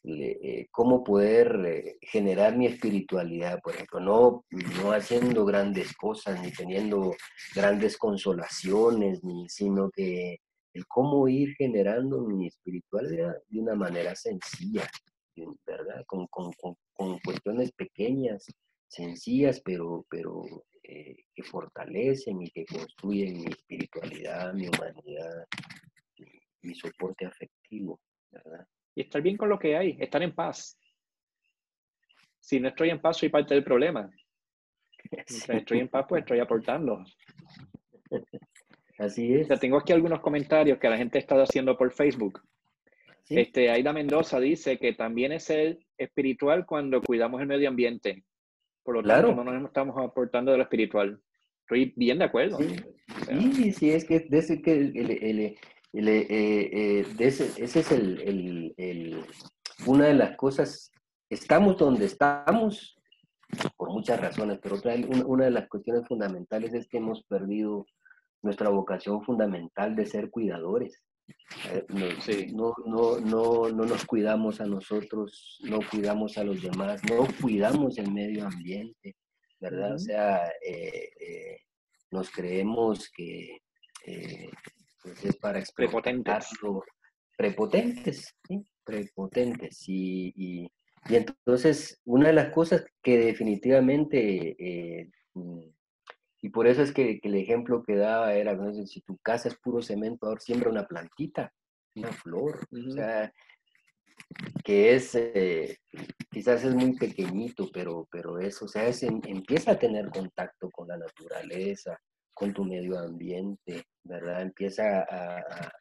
[0.03, 4.45] eh, cómo poder eh, generar mi espiritualidad, por ejemplo, no,
[4.81, 7.15] no haciendo grandes cosas, ni teniendo
[7.53, 10.39] grandes consolaciones, ni, sino que
[10.73, 14.89] el cómo ir generando mi espiritualidad de una manera sencilla,
[15.67, 16.03] ¿verdad?
[16.07, 16.51] Con, con,
[16.93, 18.47] con, cuestiones pequeñas,
[18.91, 20.43] sencillas, pero, pero
[20.83, 25.47] eh, que fortalecen y que construyen mi espiritualidad, mi humanidad,
[26.61, 27.99] mi soporte afectivo,
[28.31, 28.67] ¿verdad?
[28.95, 30.77] y estar bien con lo que hay, estar en paz.
[32.39, 34.09] Si no estoy en paz, soy parte del problema.
[35.25, 37.03] Si estoy en paz, pues estoy aportando.
[38.99, 39.49] Así es.
[39.49, 42.39] O tengo aquí algunos comentarios que la gente ha estado haciendo por Facebook.
[43.27, 48.23] Este, Aida Mendoza dice que también es ser espiritual cuando cuidamos el medio ambiente.
[48.83, 51.21] Por lo tanto, no nos estamos aportando de lo espiritual.
[51.61, 52.57] Estoy bien de acuerdo.
[52.57, 55.55] Sí, sí, es que desde que el, eh,
[55.93, 59.25] eh, ese, es el,
[59.85, 60.91] una de las cosas,
[61.29, 62.97] estamos donde estamos
[63.77, 64.95] por muchas razones, pero otra,
[65.25, 67.85] una de las cuestiones fundamentales es que hemos perdido
[68.41, 71.03] nuestra vocación fundamental de ser cuidadores.
[71.69, 77.27] Eh, no, no, no, no, nos cuidamos a nosotros, no cuidamos a los demás, no
[77.41, 79.15] cuidamos el medio ambiente,
[79.59, 79.95] ¿verdad?
[79.95, 80.51] O sea,
[82.11, 83.59] nos creemos que
[85.01, 86.47] pues, es para prepotentes.
[87.37, 88.63] Prepotentes, ¿sí?
[88.83, 89.83] Prepotentes.
[89.87, 90.71] Y, y,
[91.09, 95.61] entonces, una de las cosas que definitivamente, eh, mm,
[96.41, 99.81] y por eso es que, el ejemplo que daba era, si tu casa es puro
[99.81, 101.53] cemento, ahora siembra una plantita,
[101.95, 102.67] una flor.
[102.71, 103.31] O sea,
[104.63, 105.77] que es, eh,
[106.31, 110.87] quizás es muy pequeñito, pero, pero eso, o sea, es, empieza a tener contacto con
[110.87, 111.99] la naturaleza,
[112.33, 114.41] con tu medio ambiente, ¿verdad?
[114.41, 115.71] Empieza a,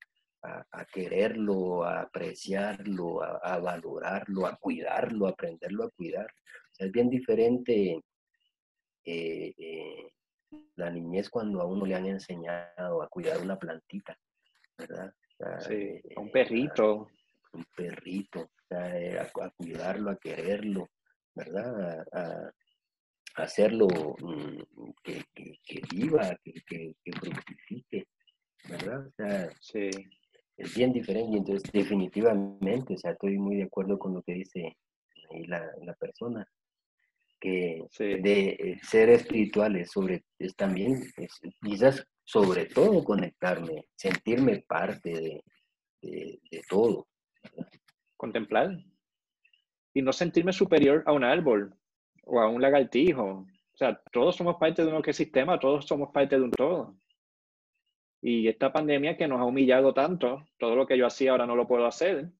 [0.43, 6.27] a, quererlo, a apreciarlo, a, valorarlo, a cuidarlo, a aprenderlo a cuidar.
[6.27, 8.03] O sea, es bien diferente
[9.05, 10.13] eh, eh,
[10.76, 14.18] la niñez cuando a uno le han enseñado a cuidar una plantita,
[14.76, 15.12] ¿verdad?
[15.61, 17.09] sí, un perrito.
[17.53, 20.90] un perrito, a, cuidarlo, a quererlo,
[21.34, 22.07] ¿verdad?
[22.12, 22.53] A,
[23.36, 25.24] hacerlo mm, que,
[25.92, 28.07] viva, que, fructifique,
[28.68, 29.07] ¿verdad?
[29.07, 29.90] O sea, sí.
[30.57, 31.38] es bien diferente.
[31.38, 34.76] Entonces, definitivamente, o sea, estoy muy de acuerdo con lo que dice
[35.30, 36.46] ahí la, persona,
[37.41, 41.01] que de eh, ser espirituales sobre, es también,
[41.62, 45.43] quizás sobre todo conectarme, sentirme parte de,
[46.03, 47.09] de todo.
[48.16, 48.70] Contemplar.
[49.95, 51.74] Y no sentirme superior a un árbol,
[52.30, 53.47] o a un lagartijo.
[53.72, 56.97] O sea, todos somos parte de un ecosistema, todos somos parte de un todo.
[58.22, 61.57] Y esta pandemia que nos ha humillado tanto, todo lo que yo hacía ahora no
[61.57, 62.30] lo puedo hacer,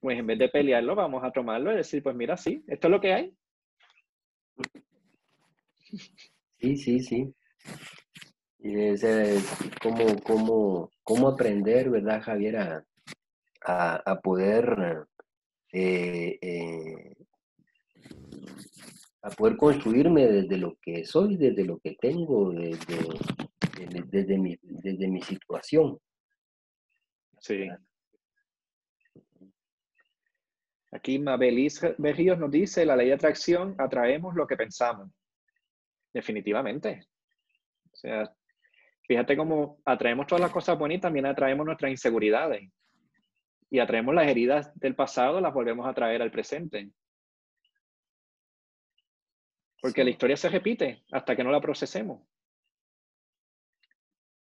[0.00, 2.90] pues en vez de pelearlo, vamos a tomarlo y decir, pues mira, sí, esto es
[2.90, 3.34] lo que hay.
[6.58, 7.34] Sí, sí, sí.
[8.58, 9.04] Y es,
[9.82, 12.56] cómo, cómo, cómo aprender, ¿verdad, Javier?
[12.56, 12.84] A,
[14.04, 15.06] a, poder
[15.72, 17.14] eh, eh,
[19.22, 22.98] a poder construirme desde lo que soy, desde lo que tengo, desde,
[24.08, 25.98] desde, mi, desde mi situación.
[27.40, 27.68] Sí.
[30.96, 35.10] Aquí Mabelis Berríos nos dice, la ley de atracción, atraemos lo que pensamos.
[36.10, 37.06] Definitivamente.
[37.92, 38.34] O sea,
[39.06, 42.70] fíjate cómo atraemos todas las cosas buenas y también atraemos nuestras inseguridades.
[43.68, 46.90] Y atraemos las heridas del pasado, las volvemos a traer al presente.
[49.82, 52.22] Porque la historia se repite hasta que no la procesemos.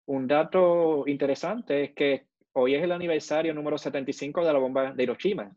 [0.04, 5.02] Un dato interesante es que hoy es el aniversario número 75 de la bomba de
[5.02, 5.56] Hiroshima.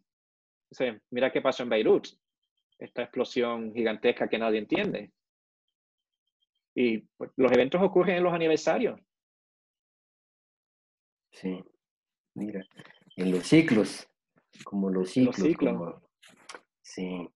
[1.10, 2.08] Mira qué pasó en Beirut,
[2.78, 5.12] esta explosión gigantesca que nadie entiende.
[6.76, 9.00] Y pues, los eventos ocurren en los aniversarios.
[11.32, 11.64] Sí,
[12.36, 12.66] mira,
[13.16, 14.08] en los ciclos,
[14.64, 15.40] como los ciclos.
[15.40, 16.04] Los ciclos.
[16.82, 17.30] sí.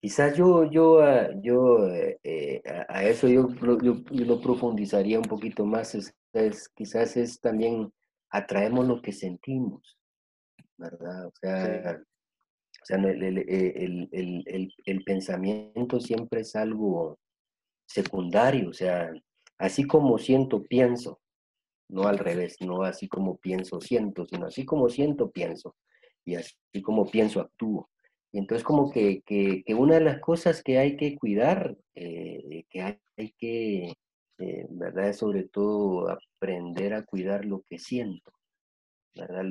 [0.00, 3.48] Quizás yo, yo, ah, yo eh, eh, a, eso yo,
[3.82, 5.96] yo, lo profundizaría un poquito más.
[5.96, 7.92] Es, quizás es también
[8.30, 9.98] atraemos lo que sentimos,
[10.76, 11.26] ¿verdad?
[11.26, 12.04] O sea, o
[12.88, 17.18] sea el, el, el, el, pensamiento siempre es algo
[17.86, 19.12] secundario, o sea,
[19.58, 21.20] así como siento, pienso,
[21.90, 25.76] no al revés, no así como pienso, siento, sino así como siento, pienso,
[26.24, 27.90] y así como pienso, actúo.
[28.32, 29.22] Y entonces como que,
[29.76, 33.92] una de las cosas que hay que cuidar, eh, que hay, que,
[34.38, 35.12] eh, ¿verdad?
[35.12, 38.32] sobre todo aprender a cuidar lo que siento,
[39.18, 39.44] ¿verdad?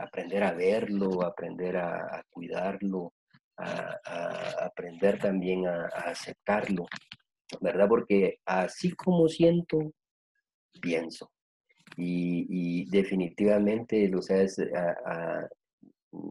[0.00, 3.12] aprender a verlo, aprender a, cuidarlo,
[3.56, 6.86] a, aprender también a, aceptarlo,
[7.60, 7.88] ¿verdad?
[7.88, 9.92] Porque así como siento,
[10.80, 11.30] pienso.
[11.96, 14.58] Y, definitivamente, lo sabes,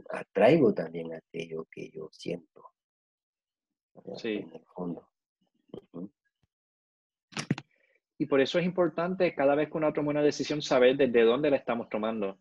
[0.10, 2.66] atraigo también aquello que yo siento.
[4.18, 4.38] Sí.
[4.38, 5.08] En el fondo.
[8.18, 11.50] Y por eso es importante cada vez que uno toma una decisión saber desde dónde
[11.50, 12.38] la estamos tomando.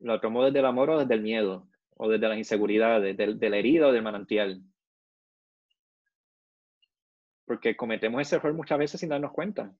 [0.00, 1.68] ¿Lo tomo desde el amor o desde el miedo?
[1.96, 3.16] ¿O desde las inseguridades?
[3.16, 4.62] ¿Del, de la herida o del manantial?
[7.44, 9.74] Porque cometemos ese error muchas veces sin darnos cuenta.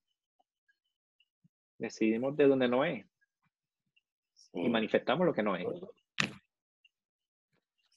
[1.78, 3.06] Decidimos de dónde no es.
[4.52, 5.66] Y manifestamos lo que no es.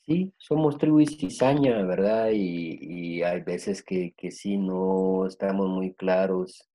[0.06, 2.30] Sí, somos tribu y cizaña, ¿verdad?
[2.34, 6.70] Y, hay veces que, que sí no estamos muy claros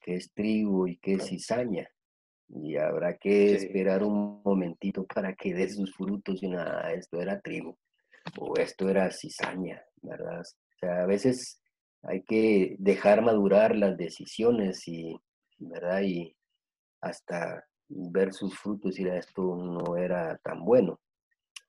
[0.00, 1.88] qué es tribu y qué es cizaña.
[2.48, 7.40] Y habrá que esperar un momentito para que dé sus frutos y nada, esto era
[7.40, 7.76] tribu
[8.38, 10.40] o esto era cizaña, ¿verdad?
[10.40, 11.60] O sea, a veces
[12.02, 15.20] hay que dejar madurar las decisiones y,
[15.58, 16.02] ¿verdad?
[16.02, 16.34] Y
[17.00, 21.00] hasta ver sus frutos y esto no era tan bueno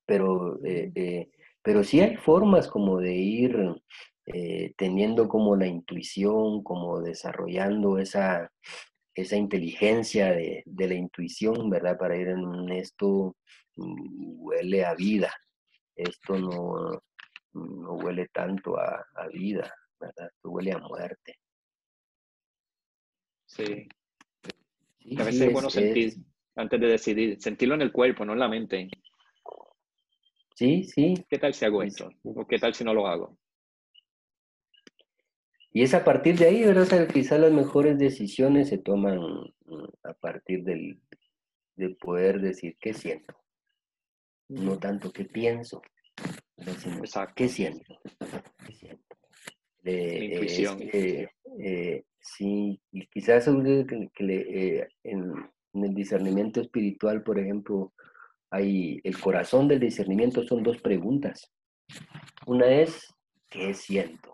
[0.10, 1.30] pero, eh, eh,
[1.62, 3.56] pero sí hay formas como de ir
[4.26, 8.52] eh, teniendo como la intuición, como desarrollando esa,
[9.22, 11.98] esa inteligencia de, la intuición, ¿verdad?
[11.98, 13.36] Para ir en esto
[13.76, 15.34] mm, huele a vida,
[15.96, 17.02] esto no,
[17.54, 20.28] no huele tanto a, vida, ¿verdad?
[20.34, 21.36] Esto huele a muerte.
[23.46, 23.90] Sí.
[25.18, 26.14] a veces es bueno sentir,
[26.56, 28.90] antes de decidir, sentirlo en el cuerpo, no en la mente.
[30.56, 31.26] Sí, sí.
[31.30, 32.10] ¿Qué tal si hago esto?
[32.24, 33.38] ¿O qué tal si no lo hago?
[35.72, 36.84] Y es a partir de ahí, ¿verdad?
[36.84, 41.00] O sea, quizás las mejores decisiones se toman mm, a partir del,
[41.76, 43.36] de poder decir qué siento.
[44.48, 45.82] No tanto qué pienso,
[46.58, 47.04] sino
[47.36, 48.00] qué siento.
[48.66, 49.16] ¿Qué siento?
[49.84, 50.80] Eh, intuición.
[50.82, 55.32] Eh, sí, y quizás que, que eh, en,
[55.74, 57.94] en el discernimiento espiritual, por ejemplo,
[58.50, 61.52] hay el corazón del discernimiento son dos preguntas.
[62.48, 63.14] Una es,
[63.50, 64.34] ¿qué siento?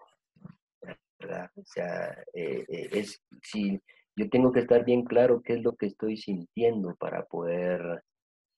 [1.55, 3.79] O sea, eh, eh, es si
[4.15, 8.03] yo tengo que estar bien claro qué es lo que estoy sintiendo para poder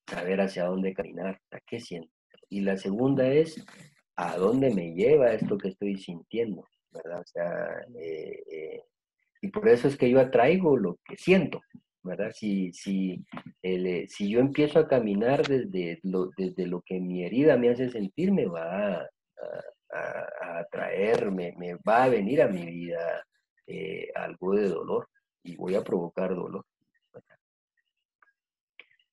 [0.07, 2.11] saber hacia dónde caminar, ¿a qué siento?
[2.49, 3.65] Y la segunda es,
[4.15, 6.63] ¿a dónde me lleva esto que estoy sintiendo?
[6.91, 7.21] ¿Verdad?
[7.21, 8.81] O sea, eh,
[9.41, 11.61] y por eso es que yo atraigo lo que siento,
[12.03, 12.31] ¿verdad?
[12.33, 13.25] Si, si,
[14.07, 18.31] si yo empiezo a caminar desde lo, desde lo que mi herida me hace sentir,
[18.31, 21.53] me va a, a, atraer, me,
[21.87, 23.25] va a venir a mi vida
[23.65, 25.09] eh, algo de dolor
[25.43, 26.65] y voy a provocar dolor.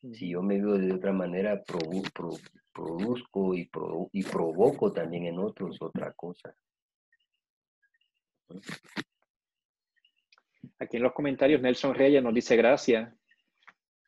[0.01, 3.71] Si yo me veo de otra manera, produzco y,
[4.13, 6.55] y provoco también en otros otra cosa.
[10.79, 13.13] Aquí en los comentarios Nelson Reyes nos dice gracias.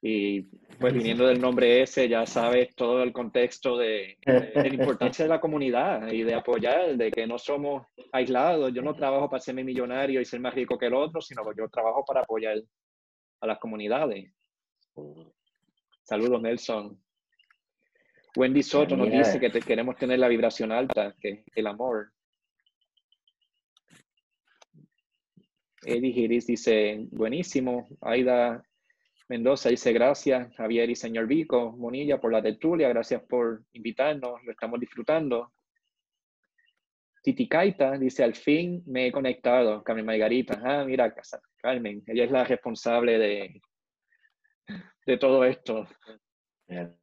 [0.03, 0.43] Y
[0.79, 5.41] pues viniendo del nombre ese, ya sabes todo el contexto de, la importancia de la
[5.41, 8.73] comunidad y de apoyar, de que no somos aislados.
[8.73, 11.57] Yo no trabajo para serme millonario y ser más rico que el otro, sino que
[11.59, 12.63] yo trabajo para apoyar
[13.41, 14.31] a las comunidades.
[16.03, 17.01] Saludos, Nelson.
[18.37, 22.13] Wendy Soto nos dice que te queremos tener la vibración alta, que el amor.
[25.83, 27.89] Eddie Giris dice, buenísimo.
[28.03, 28.63] Aida
[29.29, 32.89] Mendoza dice, gracias, Javier y señor Vico, Monilla, por la tertulia.
[32.89, 35.53] Gracias por invitarnos, lo estamos disfrutando.
[37.23, 40.61] Titicaita dice, al fin me he conectado, Carmen Margarita.
[40.63, 41.13] Ah, mira,
[41.57, 43.61] Carmen, ella es la responsable de,
[45.07, 45.89] de todo esto.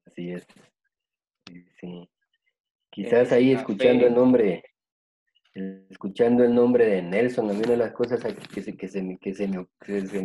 [0.05, 0.47] Así es.
[1.79, 2.09] Sí.
[2.89, 4.63] Quizás ahí escuchando el nombre
[5.53, 9.35] escuchando el nombre de Nelson, a mí una de las cosas que se, me, que
[9.35, 9.59] se, me,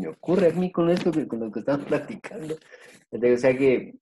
[0.08, 2.54] ocurre a mí con esto, con lo que estamos platicando,
[3.10, 3.94] o sea que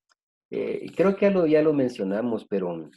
[0.50, 2.88] eh, creo que ya lo, mencionamos, pero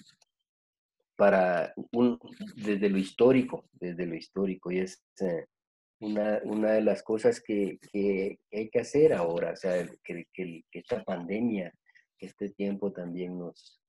[1.16, 2.20] para un,
[2.56, 5.48] desde lo histórico, desde lo histórico, y es eh,
[6.00, 7.80] una, de las cosas que,
[8.52, 10.28] hay que hacer ahora, o sea, que,
[10.72, 11.74] esta pandemia,
[12.20, 13.82] este tiempo también nos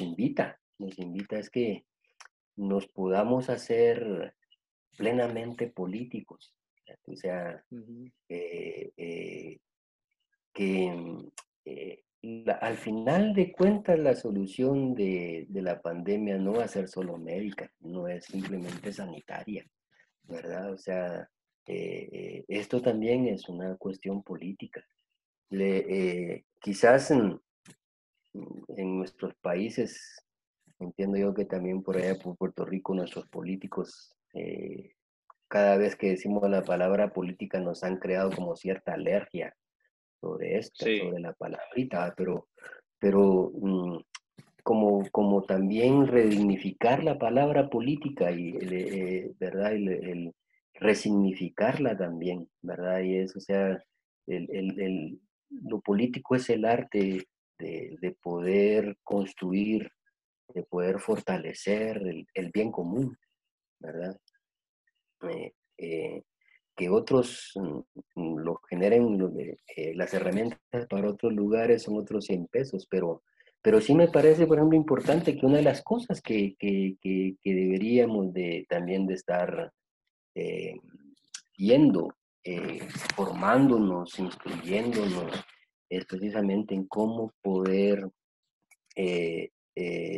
[0.00, 1.84] invita, nos invita, es que
[2.56, 4.34] nos podamos hacer
[4.96, 6.54] plenamente políticos.
[7.06, 7.62] O sea,
[8.28, 9.58] eh, eh,
[10.52, 11.28] que mm,
[11.64, 12.02] eh,
[12.60, 17.70] al final de cuentas la solución de, la pandemia no va a ser solo médica,
[17.80, 19.64] no es simplemente sanitaria,
[20.22, 20.72] ¿verdad?
[20.72, 21.28] O sea,
[21.68, 24.84] esto también es una cuestión política.
[26.60, 27.40] quizás en,
[28.76, 30.25] en nuestros países
[30.78, 34.92] Entiendo yo que también por allá por Puerto Rico nuestros políticos, eh,
[35.48, 39.54] cada vez que decimos la palabra política nos han creado como cierta alergia
[40.20, 42.48] sobre esto, sobre la palabrita, pero,
[42.98, 43.98] pero mm,
[44.62, 49.72] como, como también redignificar la palabra política y, eh, ¿verdad?
[49.72, 50.34] El,
[50.78, 53.00] resignificarla también, ¿verdad?
[53.00, 53.82] Y eso, o sea,
[54.26, 57.26] el, el, lo político es el arte
[57.58, 59.90] de, de poder construir
[60.54, 62.02] de poder fortalecer
[62.34, 63.16] el, bien común,
[63.78, 64.18] ¿verdad?
[65.22, 66.22] Eh, eh,
[66.74, 69.18] que otros mm, mm, lo generen,
[69.76, 73.22] eh, las herramientas para otros lugares son otros 100 pesos, pero,
[73.62, 76.56] pero sí me parece, por ejemplo, importante que una de las cosas que,
[77.44, 79.72] deberíamos de, también de estar
[81.56, 82.08] viendo,
[83.16, 85.32] formándonos, instruyéndonos,
[85.88, 88.06] es precisamente en cómo poder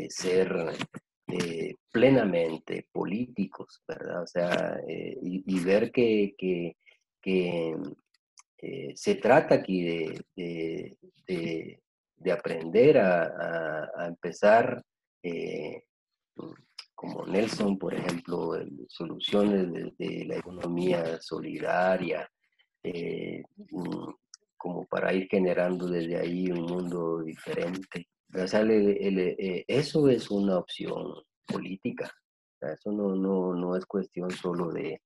[0.08, 0.76] ser
[1.30, 4.22] eh, plenamente políticos, ¿verdad?
[4.22, 6.34] O sea, eh, y, ver que,
[8.94, 10.96] se trata aquí de,
[11.26, 14.82] de, aprender a, empezar,
[16.94, 18.52] como Nelson, por ejemplo,
[18.88, 22.26] soluciones de, la economía solidaria,
[24.56, 28.08] como para ir generando desde ahí un mundo diferente.
[28.34, 31.14] Eh, eso es una opción
[31.46, 32.10] política.
[32.60, 35.00] eso no, no, no, es cuestión solo de...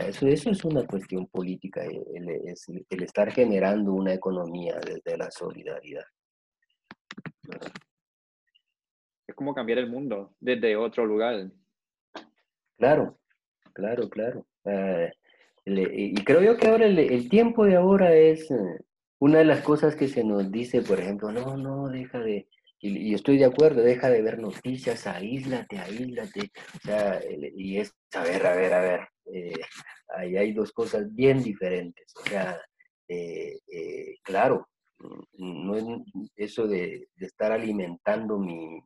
[0.00, 2.28] eso, eso es una cuestión política, eh, el,
[2.88, 6.04] el, estar generando una economía desde la solidaridad.
[9.26, 11.50] es como cambiar el mundo desde otro lugar.
[12.76, 13.18] Claro,
[13.72, 14.46] claro, claro.
[14.64, 15.10] Ah,
[15.70, 18.80] y creo yo que ahora el, tiempo de ahora es eh,
[19.20, 22.48] una de las cosas que se nos dice, por ejemplo, no, no, deja de,
[22.80, 26.52] y, estoy de acuerdo, deja de ver noticias, aíslate, aíslate.
[26.76, 27.20] O sea,
[27.56, 29.00] y es, a ver, a ver, a ver,
[29.32, 29.60] eh,
[30.16, 32.12] ahí hay dos cosas bien diferentes.
[32.16, 32.60] O sea,
[33.08, 34.68] eh, eh, claro,
[35.38, 35.84] no es
[36.36, 38.80] eso de, estar alimentando mi,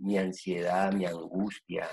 [0.00, 1.88] mi, ansiedad, mi angustia,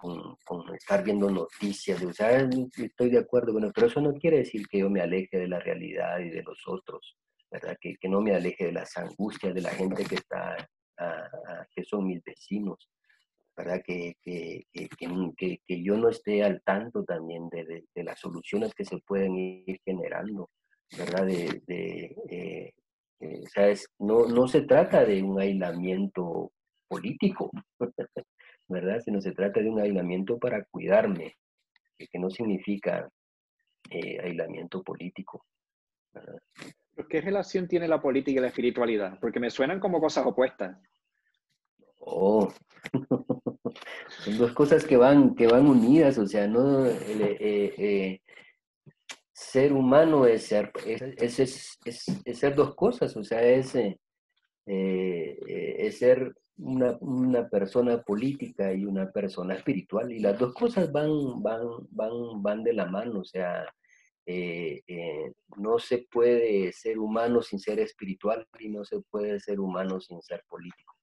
[0.00, 4.38] con, con, estar viendo noticias, o sea, estoy de acuerdo, bueno, pero eso no quiere
[4.38, 7.16] decir que yo me aleje de la realidad y de los otros,
[7.50, 7.76] ¿verdad?
[7.80, 10.56] Que, que no me aleje de las angustias de la gente que está
[11.74, 12.90] que son mis vecinos,
[13.56, 13.80] ¿verdad?
[13.84, 18.84] Que, que, que, que, yo no esté al tanto también de, de, las soluciones que
[18.84, 20.50] se pueden ir generando,
[20.96, 21.26] ¿verdad?
[21.26, 22.74] De, de eh,
[23.20, 26.52] eh, no, no se trata de un aislamiento
[26.88, 27.50] político,
[28.70, 29.00] ¿verdad?
[29.04, 31.36] Sino se trata de un aislamiento para cuidarme,
[31.98, 33.10] que, no significa
[33.90, 35.44] eh, aislamiento político.
[36.12, 36.40] ¿verdad?
[37.08, 39.18] ¿Qué relación tiene la política y la espiritualidad?
[39.20, 40.76] Porque me suenan como cosas opuestas.
[41.98, 42.52] Oh,
[44.24, 48.20] son dos cosas que van, que van unidas, o sea, no eh, eh,
[49.32, 51.78] ser humano es ser, es,
[52.32, 53.98] ser dos cosas, o sea, es, eh,
[54.66, 61.42] es ser una, una, persona política y una persona espiritual, y las dos cosas van,
[61.42, 63.64] van, van, van de la mano, o sea,
[64.26, 69.58] eh, eh, no se puede ser humano sin ser espiritual y no se puede ser
[69.58, 70.94] humano sin ser político.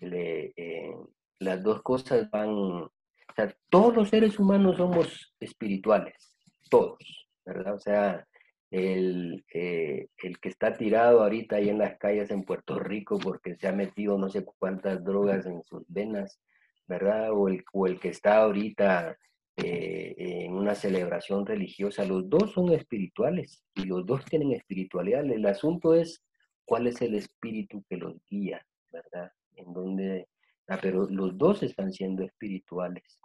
[0.00, 0.94] Eh,
[1.38, 2.92] las dos cosas van, o
[3.34, 6.36] sea, todos los seres humanos somos espirituales,
[6.68, 7.74] todos, ¿verdad?
[7.74, 8.26] O sea,
[8.70, 13.68] el, el que está tirado ahorita ahí en las calles en Puerto Rico porque se
[13.68, 16.40] ha metido no sé cuántas drogas en sus venas,
[16.86, 17.32] ¿verdad?
[17.32, 19.16] O el, el que está ahorita
[19.60, 22.04] eh, en una celebración religiosa.
[22.04, 25.24] Los dos son espirituales y los dos tienen espiritualidad.
[25.28, 26.22] El asunto es
[26.64, 29.32] cuál es el espíritu que los guía, ¿verdad?
[29.56, 30.28] En donde,
[30.68, 33.18] ah, pero los dos están siendo espirituales.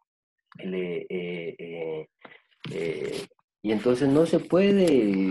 [0.58, 1.06] Eh,
[2.72, 3.28] eh,
[3.66, 4.86] y entonces no se puede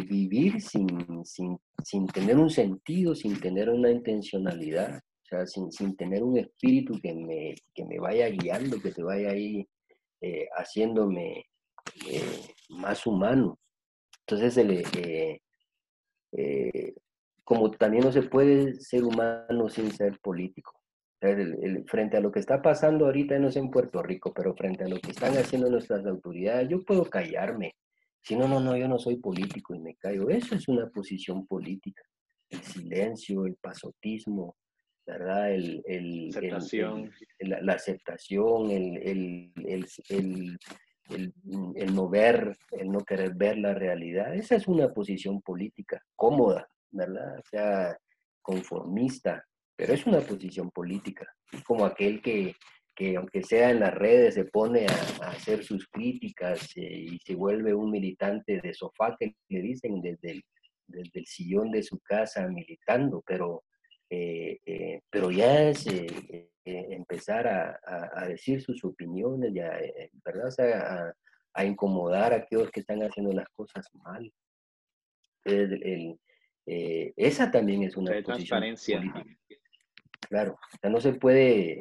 [0.05, 5.95] vivir sin, sin, sin, tener un sentido, sin tener una intencionalidad, o sea, sin, sin
[5.97, 9.69] tener un espíritu que me, que me vaya guiando, que te vaya ahí
[10.23, 11.45] eh, haciéndome
[12.09, 13.59] eh, más humano.
[14.27, 14.57] Entonces,
[16.33, 16.95] eh,
[17.45, 20.73] como también no se puede ser humano sin ser político.
[21.87, 24.89] frente a lo que está pasando ahorita, no sé en Puerto Rico, pero frente a
[24.89, 27.75] lo que están haciendo nuestras autoridades, yo puedo callarme.
[28.23, 30.31] Si no, no, no, yo no soy político y me callo.
[30.31, 32.03] Eso es una posición política.
[32.49, 34.57] El silencio, el pasotismo,
[35.07, 35.53] ¿verdad?
[35.53, 37.11] El, el, aceptación.
[37.41, 39.53] la, aceptación, el,
[41.09, 44.35] el, no ver, el no querer ver la realidad.
[44.35, 47.39] Esa es una posición política cómoda, ¿verdad?
[47.39, 47.97] O sea,
[48.41, 49.45] conformista,
[49.75, 51.27] pero es una posición política.
[51.67, 52.55] como aquel que,
[52.95, 57.35] que aunque sea en las redes, se pone a, hacer sus críticas eh, y se
[57.35, 60.43] vuelve un militante de sofá, que le dicen desde
[60.93, 63.65] desde el sillón de su casa militando, pero
[64.11, 69.73] eh, eh, pero ya es eh, empezar a, decir sus opiniones, ya,
[70.25, 70.49] ¿verdad?
[70.49, 71.15] O sea,
[71.55, 74.31] a, incomodar a aquellos que están haciendo las cosas mal.
[77.17, 79.03] esa también es una transparencia.
[80.29, 81.79] Claro, o sea, no se puede,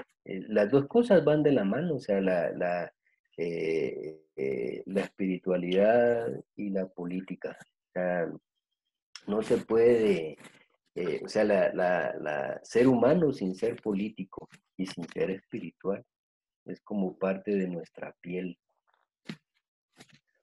[0.48, 2.94] las dos cosas van de la mano, o sea, la, la,
[3.38, 7.58] la espiritualidad y la política.
[7.60, 8.32] O sea,
[9.28, 10.38] no se puede
[10.94, 16.04] eh, o sea, la, la, ser humano sin ser político y sin ser espiritual
[16.66, 18.58] es como parte de nuestra piel.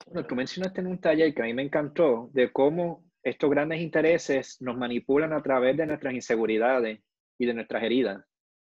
[0.07, 3.81] Bueno, tú mencionaste en un taller que a mí me encantó de cómo estos grandes
[3.81, 7.01] intereses nos manipulan a través de nuestras inseguridades
[7.37, 8.25] y de nuestras heridas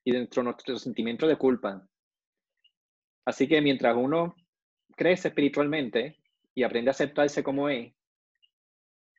[0.05, 1.89] y de nuestro, sentimiento de culpa.
[3.25, 4.37] Así que mientras uno
[4.97, 6.19] crece espiritualmente
[6.55, 7.93] y aprende a aceptarse como es,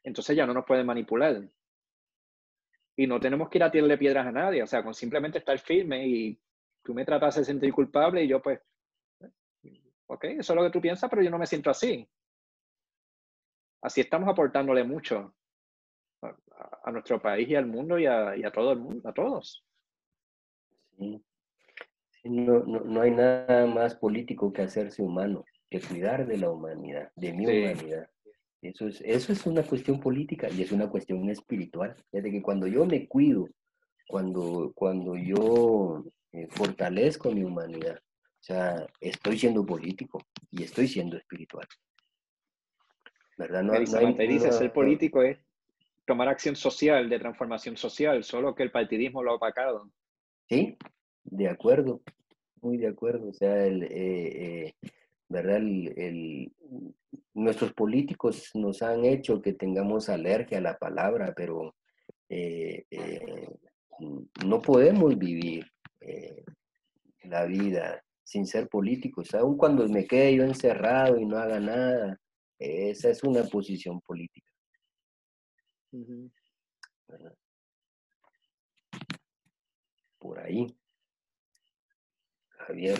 [0.03, 1.41] entonces ya no nos puede manipular
[2.95, 5.57] y no tenemos que ir a tirarle piedras a nadie, o sea, con simplemente estar
[5.59, 6.39] firme y
[6.83, 8.61] tú me tratas de sentir culpable y yo pues,
[10.05, 12.07] ok, eso es lo que tú piensas, pero yo no me siento así.
[13.81, 15.36] Así estamos aportándole mucho
[16.21, 19.65] a, nuestro país y al mundo y a, y a, todo el mundo, a todos.
[20.97, 21.21] Sí.
[22.23, 27.11] No, no, no, hay nada más político que hacerse humano, que cuidar de la humanidad,
[27.15, 28.09] de mi humanidad.
[28.61, 31.95] Eso es, eso es una cuestión política y es una cuestión espiritual.
[32.11, 33.47] de que cuando yo me cuido
[34.07, 37.97] cuando, cuando yo eh, fortalezco mi humanidad.
[37.97, 40.21] O sea, estoy siendo político
[40.51, 41.67] y estoy siendo espiritual.
[43.37, 43.63] ¿Verdad?
[43.63, 45.39] No, no te dice, ser político es
[46.05, 49.89] tomar acción social, de transformación social, solo que el partidismo lo ha opacado.
[50.47, 50.77] Sí,
[51.23, 52.01] de acuerdo,
[52.61, 53.29] muy de acuerdo.
[53.29, 54.73] O sea, el, eh, eh,
[55.27, 55.57] ¿verdad?
[55.57, 56.51] El,
[57.33, 61.75] nuestros políticos nos han hecho que tengamos alergia a la palabra, pero
[62.29, 62.85] eh,
[64.45, 65.65] no podemos vivir
[67.23, 69.33] la vida sin ser políticos.
[69.33, 72.19] Aun cuando me quede yo encerrado y no haga nada,
[72.59, 74.51] esa es una posición política.
[77.07, 77.44] Por
[80.45, 80.75] ahí.
[82.49, 82.99] Javier.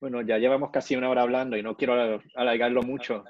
[0.00, 3.24] Bueno, ya llevamos casi una hora hablando y no quiero alargarlo mucho.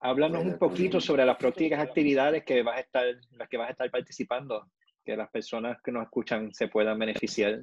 [0.00, 3.72] Háblanos un poquito sobre las próximas actividades que vas a estar, las que vas a
[3.72, 4.68] estar participando,
[5.04, 7.62] que las personas que nos escuchan se puedan beneficiar.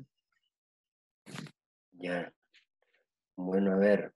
[1.91, 2.31] Ya.
[3.35, 4.13] Bueno, a ver.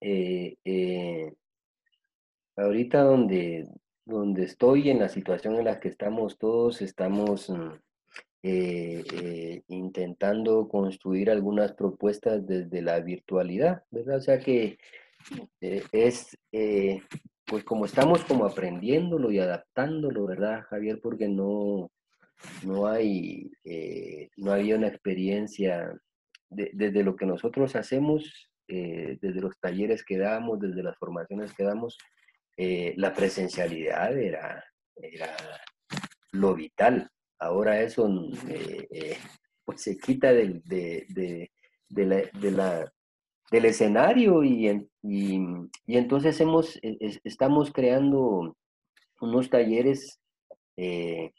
[0.00, 1.34] Eh, eh,
[2.56, 3.68] ahorita donde,
[4.04, 7.72] donde estoy, en la situación en la que estamos todos, estamos mm,
[8.40, 14.18] eh, eh, intentando construir algunas propuestas desde la virtualidad, ¿verdad?
[14.18, 14.78] O sea que
[15.60, 16.38] eh, es,
[17.44, 21.00] pues como estamos como aprendiéndolo y adaptándolo, ¿verdad, Javier?
[21.02, 21.90] Porque no,
[22.64, 23.50] no hay,
[24.36, 25.92] no había una experiencia
[26.48, 31.98] desde lo que nosotros hacemos, desde los talleres que damos, desde las formaciones que damos,
[32.56, 34.64] la presencialidad era,
[34.94, 35.34] era
[36.30, 37.10] lo vital.
[37.38, 38.08] Ahora eso
[38.48, 39.16] eh, eh,
[39.64, 41.50] pues se quita del, de,
[41.88, 42.92] la,
[43.50, 48.56] del escenario y, y, entonces hemos, estamos creando
[49.20, 50.20] unos talleres
[50.76, 51.32] que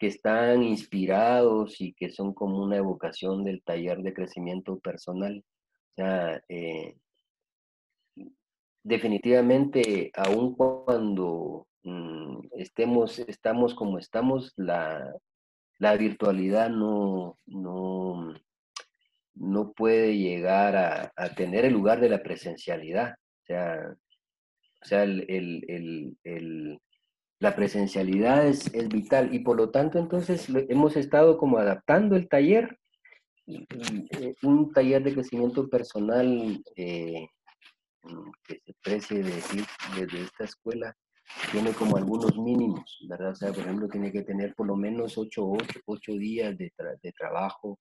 [0.00, 5.44] están inspirados y que son como una evocación del taller de crecimiento personal.
[5.92, 6.42] O sea,
[8.82, 15.12] definitivamente, aun cuando mm, estemos, estamos como estamos, la,
[15.96, 18.34] virtualidad no, no,
[19.34, 23.14] no puede llegar a, tener el lugar de la presencialidad.
[23.14, 23.96] O sea,
[24.82, 26.78] o sea el,
[27.40, 32.78] la presencialidad es, vital y por lo tanto entonces hemos estado como adaptando el taller,
[33.48, 37.26] eh, un taller de crecimiento personal eh,
[38.44, 39.64] que se precie decir
[39.96, 40.96] desde esta escuela
[41.50, 43.30] tiene como algunos mínimos, ¿verdad?
[43.30, 45.52] O sea, por ejemplo, tiene que tener por lo menos 8,
[45.86, 47.78] ocho días de, de, trabajo,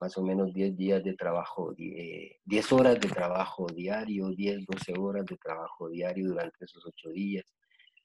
[0.00, 5.26] más o menos 10 días de trabajo, 10 horas de trabajo diario, 10, 12 horas
[5.26, 7.44] de trabajo diario durante esos 8 días.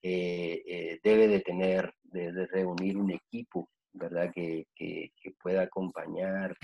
[0.02, 4.32] Eh, eh, debe de tener, de, reunir un equipo, ¿verdad?
[4.34, 6.56] Que, que, que pueda acompañar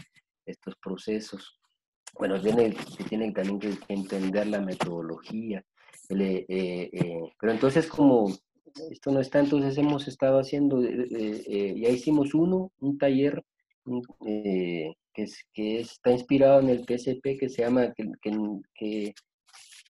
[0.45, 1.59] estos procesos
[2.17, 2.75] bueno, tiene,
[3.09, 5.63] tienen también que, entender la metodología.
[6.09, 8.27] Eh, eh, eh, pero entonces como
[8.91, 13.41] esto no está, entonces hemos estado haciendo, ya hicimos uno, un taller
[13.85, 18.05] que, es, que está inspirado en el TCP que se llama, que,
[18.73, 19.13] que,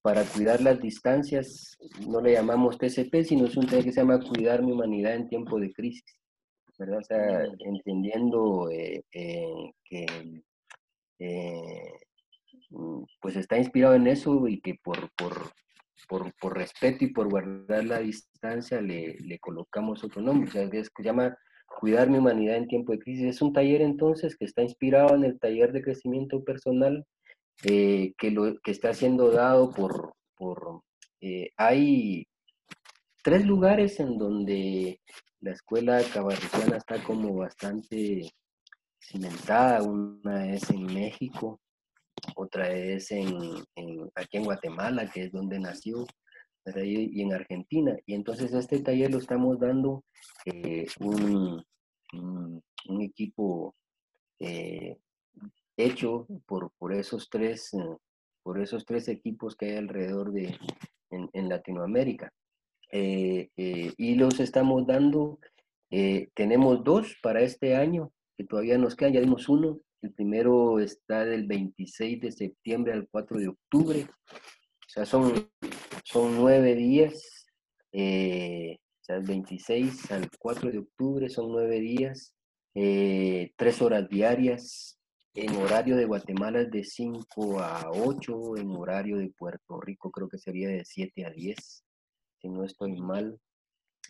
[0.04, 1.76] para cuidar las distancias,
[2.08, 5.30] no le llamamos TCP, sino es un taller que se llama Cuidar mi humanidad en
[5.30, 6.20] tiempo de crisis,
[6.78, 7.00] ¿verdad?
[7.00, 8.70] O sea, entendiendo
[9.12, 10.06] que
[12.70, 15.52] Mm, pues está inspirado en eso y que por, por,
[16.08, 20.50] por, respeto y por guardar la distancia le, le colocamos otro nombre.
[20.50, 21.38] O sea, que se llama
[21.80, 23.26] Cuidar mi humanidad en tiempo de crisis.
[23.26, 27.06] Es un taller entonces que está inspirado en el taller de crecimiento personal
[27.64, 30.14] eh, que, lo, que está siendo dado por...
[30.38, 30.82] por
[31.22, 32.28] eh, hay
[33.24, 35.02] tres lugares en donde
[35.42, 38.32] la escuela cabarriciana está como bastante
[39.00, 39.82] cimentada.
[39.82, 41.60] Una es en México,
[42.36, 43.32] otra es en,
[44.16, 46.06] aquí en Guatemala, que es donde nació,
[46.74, 47.96] y en Argentina.
[48.06, 50.04] Y entonces este taller lo estamos dando
[50.46, 51.64] eh, un,
[52.14, 53.76] un, equipo
[54.40, 54.98] eh,
[55.78, 57.98] hecho por, por, esos tres, eh,
[58.44, 60.58] por esos tres equipos que hay alrededor de
[61.12, 62.32] en, Latinoamérica.
[62.92, 65.40] y los estamos dando,
[66.34, 71.26] tenemos dos para este año, que todavía nos quedan, ya dimos uno, el primero está
[71.26, 74.08] del 26 de septiembre al 4 de octubre.
[74.32, 75.50] O sea, son,
[76.04, 77.48] son nueve días.
[77.92, 82.36] Eh, o sea, el 26 al 4 de octubre son nueve días.
[82.76, 85.00] Eh, tres horas diarias.
[85.34, 88.58] En horario de Guatemala es de 5 a 8.
[88.58, 91.84] En horario de Puerto Rico creo que sería de 7 a 10.
[92.42, 93.40] Si no estoy mal.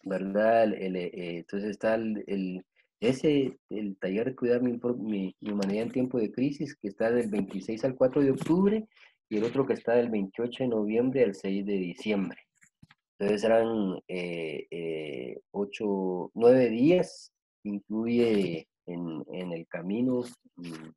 [0.03, 0.73] ¿Verdad?
[0.73, 2.65] Eh, entonces está el
[3.09, 7.29] ese, el taller de cuidar mi, mi, humanidad en tiempo de crisis, que está del
[7.29, 8.87] 26 al 4 de octubre,
[9.29, 12.37] y el otro que está del 28 de noviembre al 6 de diciembre.
[13.17, 17.31] Entonces eran eh, eh, ocho, nueve días,
[17.63, 20.23] incluye en, en el camino
[20.57, 20.89] mm,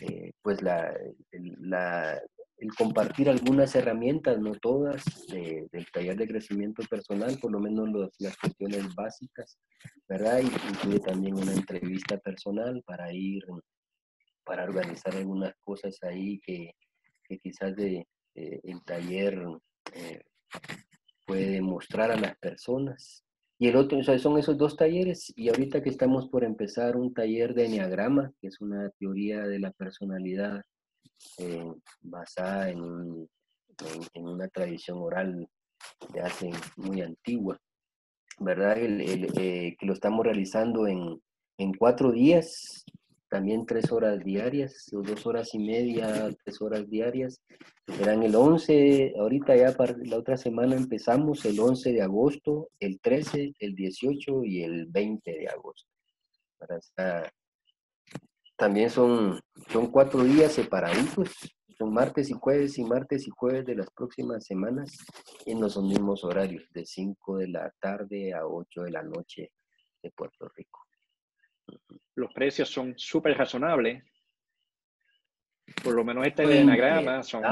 [0.00, 0.92] eh, pues la,
[1.30, 2.20] la,
[2.62, 7.88] el compartir algunas herramientas, no todas, del taller de crecimiento personal, por lo menos
[8.20, 9.58] las cuestiones básicas,
[10.08, 10.40] ¿verdad?
[10.40, 13.42] Y incluye también una entrevista personal para ir,
[14.44, 16.70] para organizar algunas cosas ahí que,
[17.24, 18.06] que quizás de,
[18.36, 19.42] el taller
[19.92, 20.20] eh,
[21.26, 23.24] puede mostrar a las personas.
[23.58, 27.54] Y el otro, son esos dos talleres, y ahorita que estamos por empezar un taller
[27.54, 30.62] de Enneagrama, que es una teoría de la personalidad
[31.38, 33.28] eh, basada en,
[34.14, 35.48] en, una tradición oral
[36.12, 37.58] de hace muy antigua,
[38.38, 38.78] ¿verdad?
[38.78, 39.00] El,
[39.36, 41.20] eh, que lo estamos realizando en,
[41.58, 42.84] en cuatro días,
[43.28, 47.40] también tres horas diarias, o dos horas y media, tres horas diarias.
[47.86, 53.00] Serán el 11, ahorita ya para la otra semana empezamos el 11 de agosto, el
[53.00, 55.88] 13, el 18 y el 20 de agosto.
[58.62, 59.40] También son,
[59.72, 61.34] son cuatro días separaditos,
[61.76, 64.96] son martes y jueves y martes y jueves de las próximas semanas
[65.46, 69.50] en los mismos horarios, de 5 de la tarde a 8 de la noche
[70.00, 70.78] de Puerto Rico.
[72.14, 74.04] Los precios son súper razonables.
[75.82, 77.42] Por lo menos este de enagrama son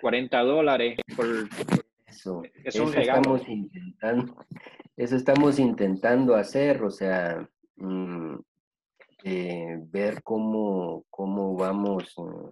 [0.00, 1.26] 40 dólares por,
[2.04, 4.44] eso, eso estamos intentando,
[4.96, 8.38] eso estamos intentando hacer, o sea, mm,
[9.24, 12.48] eh, ver cómo, cómo vamos mm,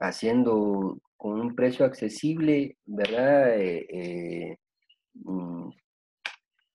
[0.00, 3.58] haciendo con un precio accesible, ¿verdad?
[3.58, 4.58] Eh, eh,
[5.14, 5.70] mm,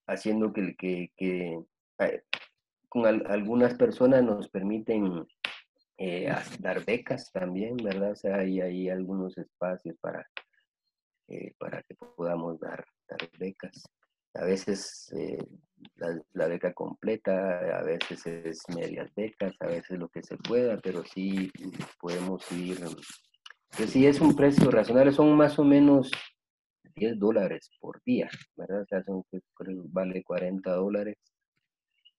[0.07, 1.59] haciendo que, que, que
[2.89, 5.25] con algunas personas nos permiten
[5.97, 8.11] eh, dar becas también, ¿verdad?
[8.11, 10.25] O sea, hay, hay algunos espacios para,
[11.27, 13.83] eh, para que podamos dar, dar becas.
[14.33, 15.11] A veces
[15.81, 20.77] eh, la, beca completa, a veces es medias becas, a veces lo que se pueda,
[20.77, 21.51] pero sí
[21.99, 22.79] podemos ir.
[23.75, 26.11] Pues sí, es un precio razonable, son más o menos
[26.95, 28.81] 10 dólares por día, ¿verdad?
[28.81, 29.23] O sea, son,
[29.91, 31.17] vale 40 dólares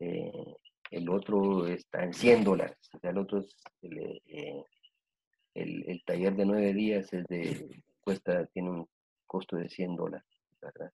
[0.00, 0.56] eh,
[0.90, 2.78] el otro está en 100 dólares.
[3.02, 4.64] el otro es eh,
[5.54, 8.88] el, el, taller de nueve días es de, cuesta, tiene un
[9.26, 10.28] costo de 100 dólares,
[10.62, 10.92] ¿verdad?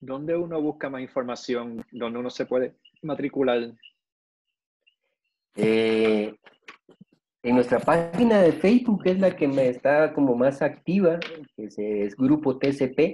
[0.00, 1.84] ¿Dónde uno busca más información?
[1.92, 3.72] ¿Dónde uno se puede matricular?
[5.56, 6.34] Eh,
[7.42, 11.18] en nuestra página de Facebook, es la que me está como más activa,
[11.56, 13.12] que es, es Grupo TCP,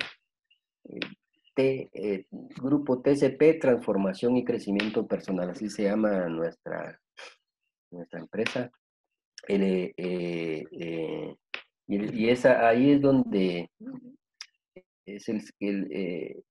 [1.58, 2.26] eh,
[2.60, 7.00] grupo TCP, Transformación y Crecimiento Personal, así se llama nuestra,
[7.90, 8.70] nuestra empresa.
[9.48, 11.34] Eh, eh,
[11.86, 13.70] y, esa, ahí es donde
[15.06, 16.44] es el,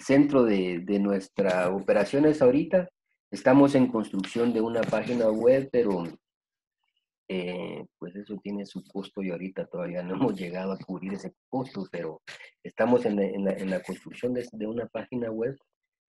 [0.00, 2.88] centro de, de nuestras operaciones ahorita.
[3.30, 6.04] Estamos en construcción de una página web, pero
[7.30, 11.34] eh, pues eso tiene su costo y ahorita todavía no hemos llegado a cubrir ese
[11.50, 12.22] costo, pero
[12.62, 15.54] estamos en la, en la, construcción de, de, una página web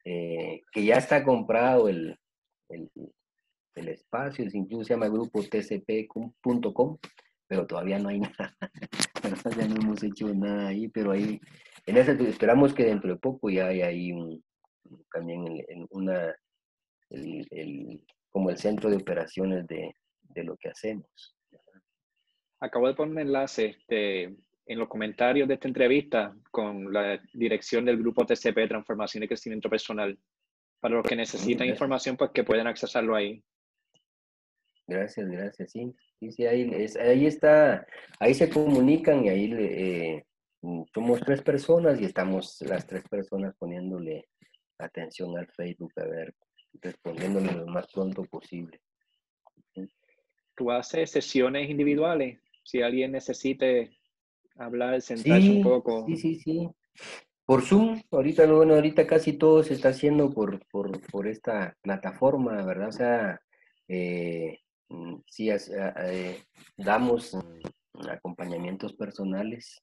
[0.06, 2.18] eh, que ya está comprado el,
[2.70, 2.90] el,
[3.76, 6.98] el espacio, incluso se llama grupo tcp.com,
[7.50, 8.56] pero todavía no hay nada,
[9.58, 11.42] ya no hemos hecho nada ahí, pero ahí,
[11.88, 14.42] en ese esperamos que dentro de poco ya haya ahí un,
[15.12, 16.34] también en, una,
[17.10, 21.36] el, como el centro de operaciones de, de lo que hacemos.
[22.62, 27.84] Acabo de poner un enlace este, en los comentarios de esta entrevista con la dirección
[27.86, 30.18] del grupo TCP, Transformación y Crecimiento Personal.
[30.80, 33.44] Para los que necesitan información, pues que pueden accesarlo ahí.
[34.90, 35.94] Gracias, gracias, sí.
[36.32, 36.70] Sí, ahí,
[37.00, 37.86] ahí está,
[38.20, 40.26] ahí se comunican y ahí eh,
[40.94, 44.28] somos tres personas y estamos las tres personas poniéndole
[44.78, 46.34] atención al Facebook, a ver,
[46.82, 48.82] respondiéndole lo más pronto posible
[50.60, 52.38] tú haces sesiones individuales.
[52.64, 53.98] Si alguien necesite
[54.58, 56.06] hablar, sentarse un poco.
[56.06, 56.70] Sí, sí, sí.
[57.46, 62.64] Por Zoom, ahorita, bueno, ahorita casi todo se está haciendo por, por, por esta plataforma,
[62.64, 62.90] ¿verdad?
[62.90, 63.42] O sea,
[63.88, 64.60] eh,
[64.90, 66.44] mm, sí, eh,
[66.78, 69.82] damos mm, acompañamientos personales,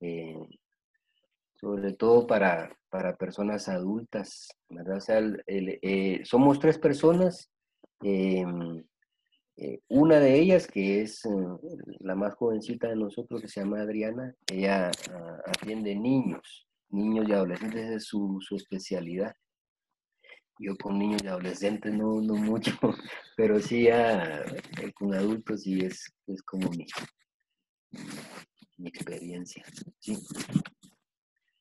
[0.00, 0.48] eh,
[1.60, 4.48] sobre todo para, para personas adultas,
[5.00, 5.20] sea,
[6.24, 7.50] somos tres personas,
[9.56, 11.30] eh, una de ellas, que es eh,
[12.00, 17.32] la más jovencita de nosotros, que se llama Adriana, ella ah, atiende niños, niños y
[17.32, 19.32] adolescentes, es su especialidad.
[20.58, 22.72] Yo con niños y adolescentes no, no mucho,
[23.36, 26.86] pero sí ya eh, con adultos sí es, es como mi,
[28.78, 29.64] mi experiencia.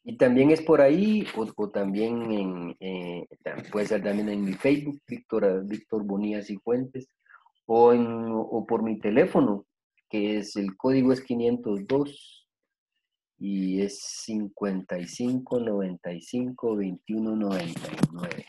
[0.05, 3.25] Y también es por ahí, o, también en, eh,
[3.71, 7.07] puede ser también en mi Facebook, Víctor, Víctor Bonías y Fuentes,
[7.65, 9.65] o, en, o por mi teléfono,
[10.09, 12.49] que es el código es 502
[13.39, 18.45] y es 55 95 21 99.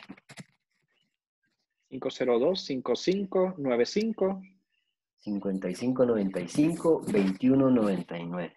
[2.01, 4.43] 502 55 95
[5.19, 8.57] 55 95 21 99.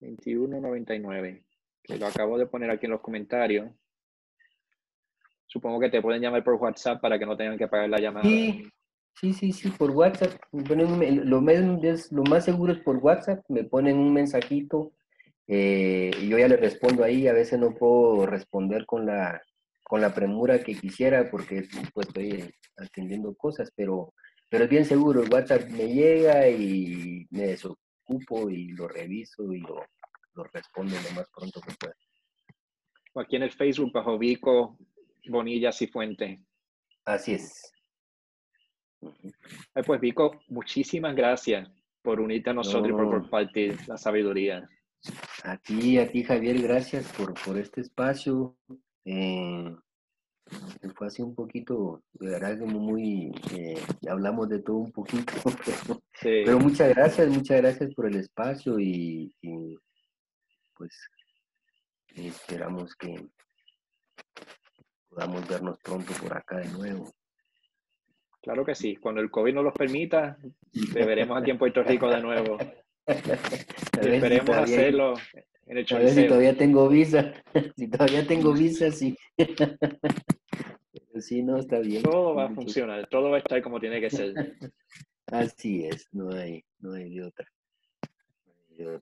[0.00, 1.44] 21 99
[1.82, 3.70] que lo acabo de poner aquí en los comentarios.
[5.46, 8.24] Supongo que te pueden llamar por WhatsApp para que no tengan que pagar la llamada.
[8.24, 8.68] Sí,
[9.14, 10.40] sí, sí, sí por WhatsApp.
[10.52, 13.44] lo, más, lo más seguro es por WhatsApp.
[13.48, 14.92] Me ponen un mensajito
[15.48, 17.26] eh, y yo ya le respondo ahí.
[17.26, 19.42] A veces no puedo responder con la,
[19.90, 24.14] con la premura que quisiera porque pues, estoy atendiendo cosas, pero,
[24.48, 25.20] pero es bien seguro.
[25.20, 29.84] El WhatsApp me llega y me desocupo y lo reviso y lo,
[30.34, 31.96] lo responde lo más pronto que pueda.
[33.16, 34.78] Aquí en el Facebook bajo Vico,
[35.28, 36.40] Bonillas y Fuente.
[37.04, 37.72] Así es.
[39.84, 41.68] pues Vico, muchísimas gracias
[42.00, 44.68] por unirte a nosotros y por compartir la sabiduría.
[45.42, 48.56] A ti, a ti Javier, gracias por, por este espacio.
[49.04, 49.76] Eh,
[50.96, 55.32] fue así un poquito, de verdad como muy, eh, hablamos de todo un poquito,
[56.20, 59.32] pero, muchas gracias, muchas gracias por el espacio y
[60.76, 60.92] pues
[62.14, 63.14] esperamos que
[65.08, 67.12] podamos vernos pronto por acá de nuevo.
[68.42, 70.38] Claro que sí, cuando el COVID nos lo permita,
[70.94, 72.58] te veremos aquí en Puerto Rico de nuevo.
[74.00, 75.14] esperemos hacerlo
[75.70, 77.32] en el A ver si todavía tengo visa,
[77.76, 79.16] si todavía tengo visa, sí.
[79.38, 82.02] Pero sí, no, está bien.
[82.02, 84.34] Todo va a funcionar, todo va a estar como tiene que ser.
[85.26, 87.46] Así es, no hay, no hay de otra.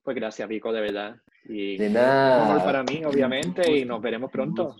[0.03, 1.15] Pues gracias, Vico, de verdad.
[1.45, 2.63] Y de nada.
[2.63, 4.75] para mí, obviamente, y nos veremos pronto.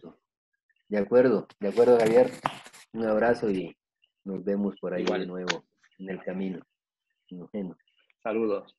[0.88, 2.30] De acuerdo, de acuerdo, Javier.
[2.94, 3.76] Un abrazo y
[4.26, 5.66] nos vemos por ahí de nuevo
[5.98, 6.60] en el camino.
[8.22, 8.76] Saludos.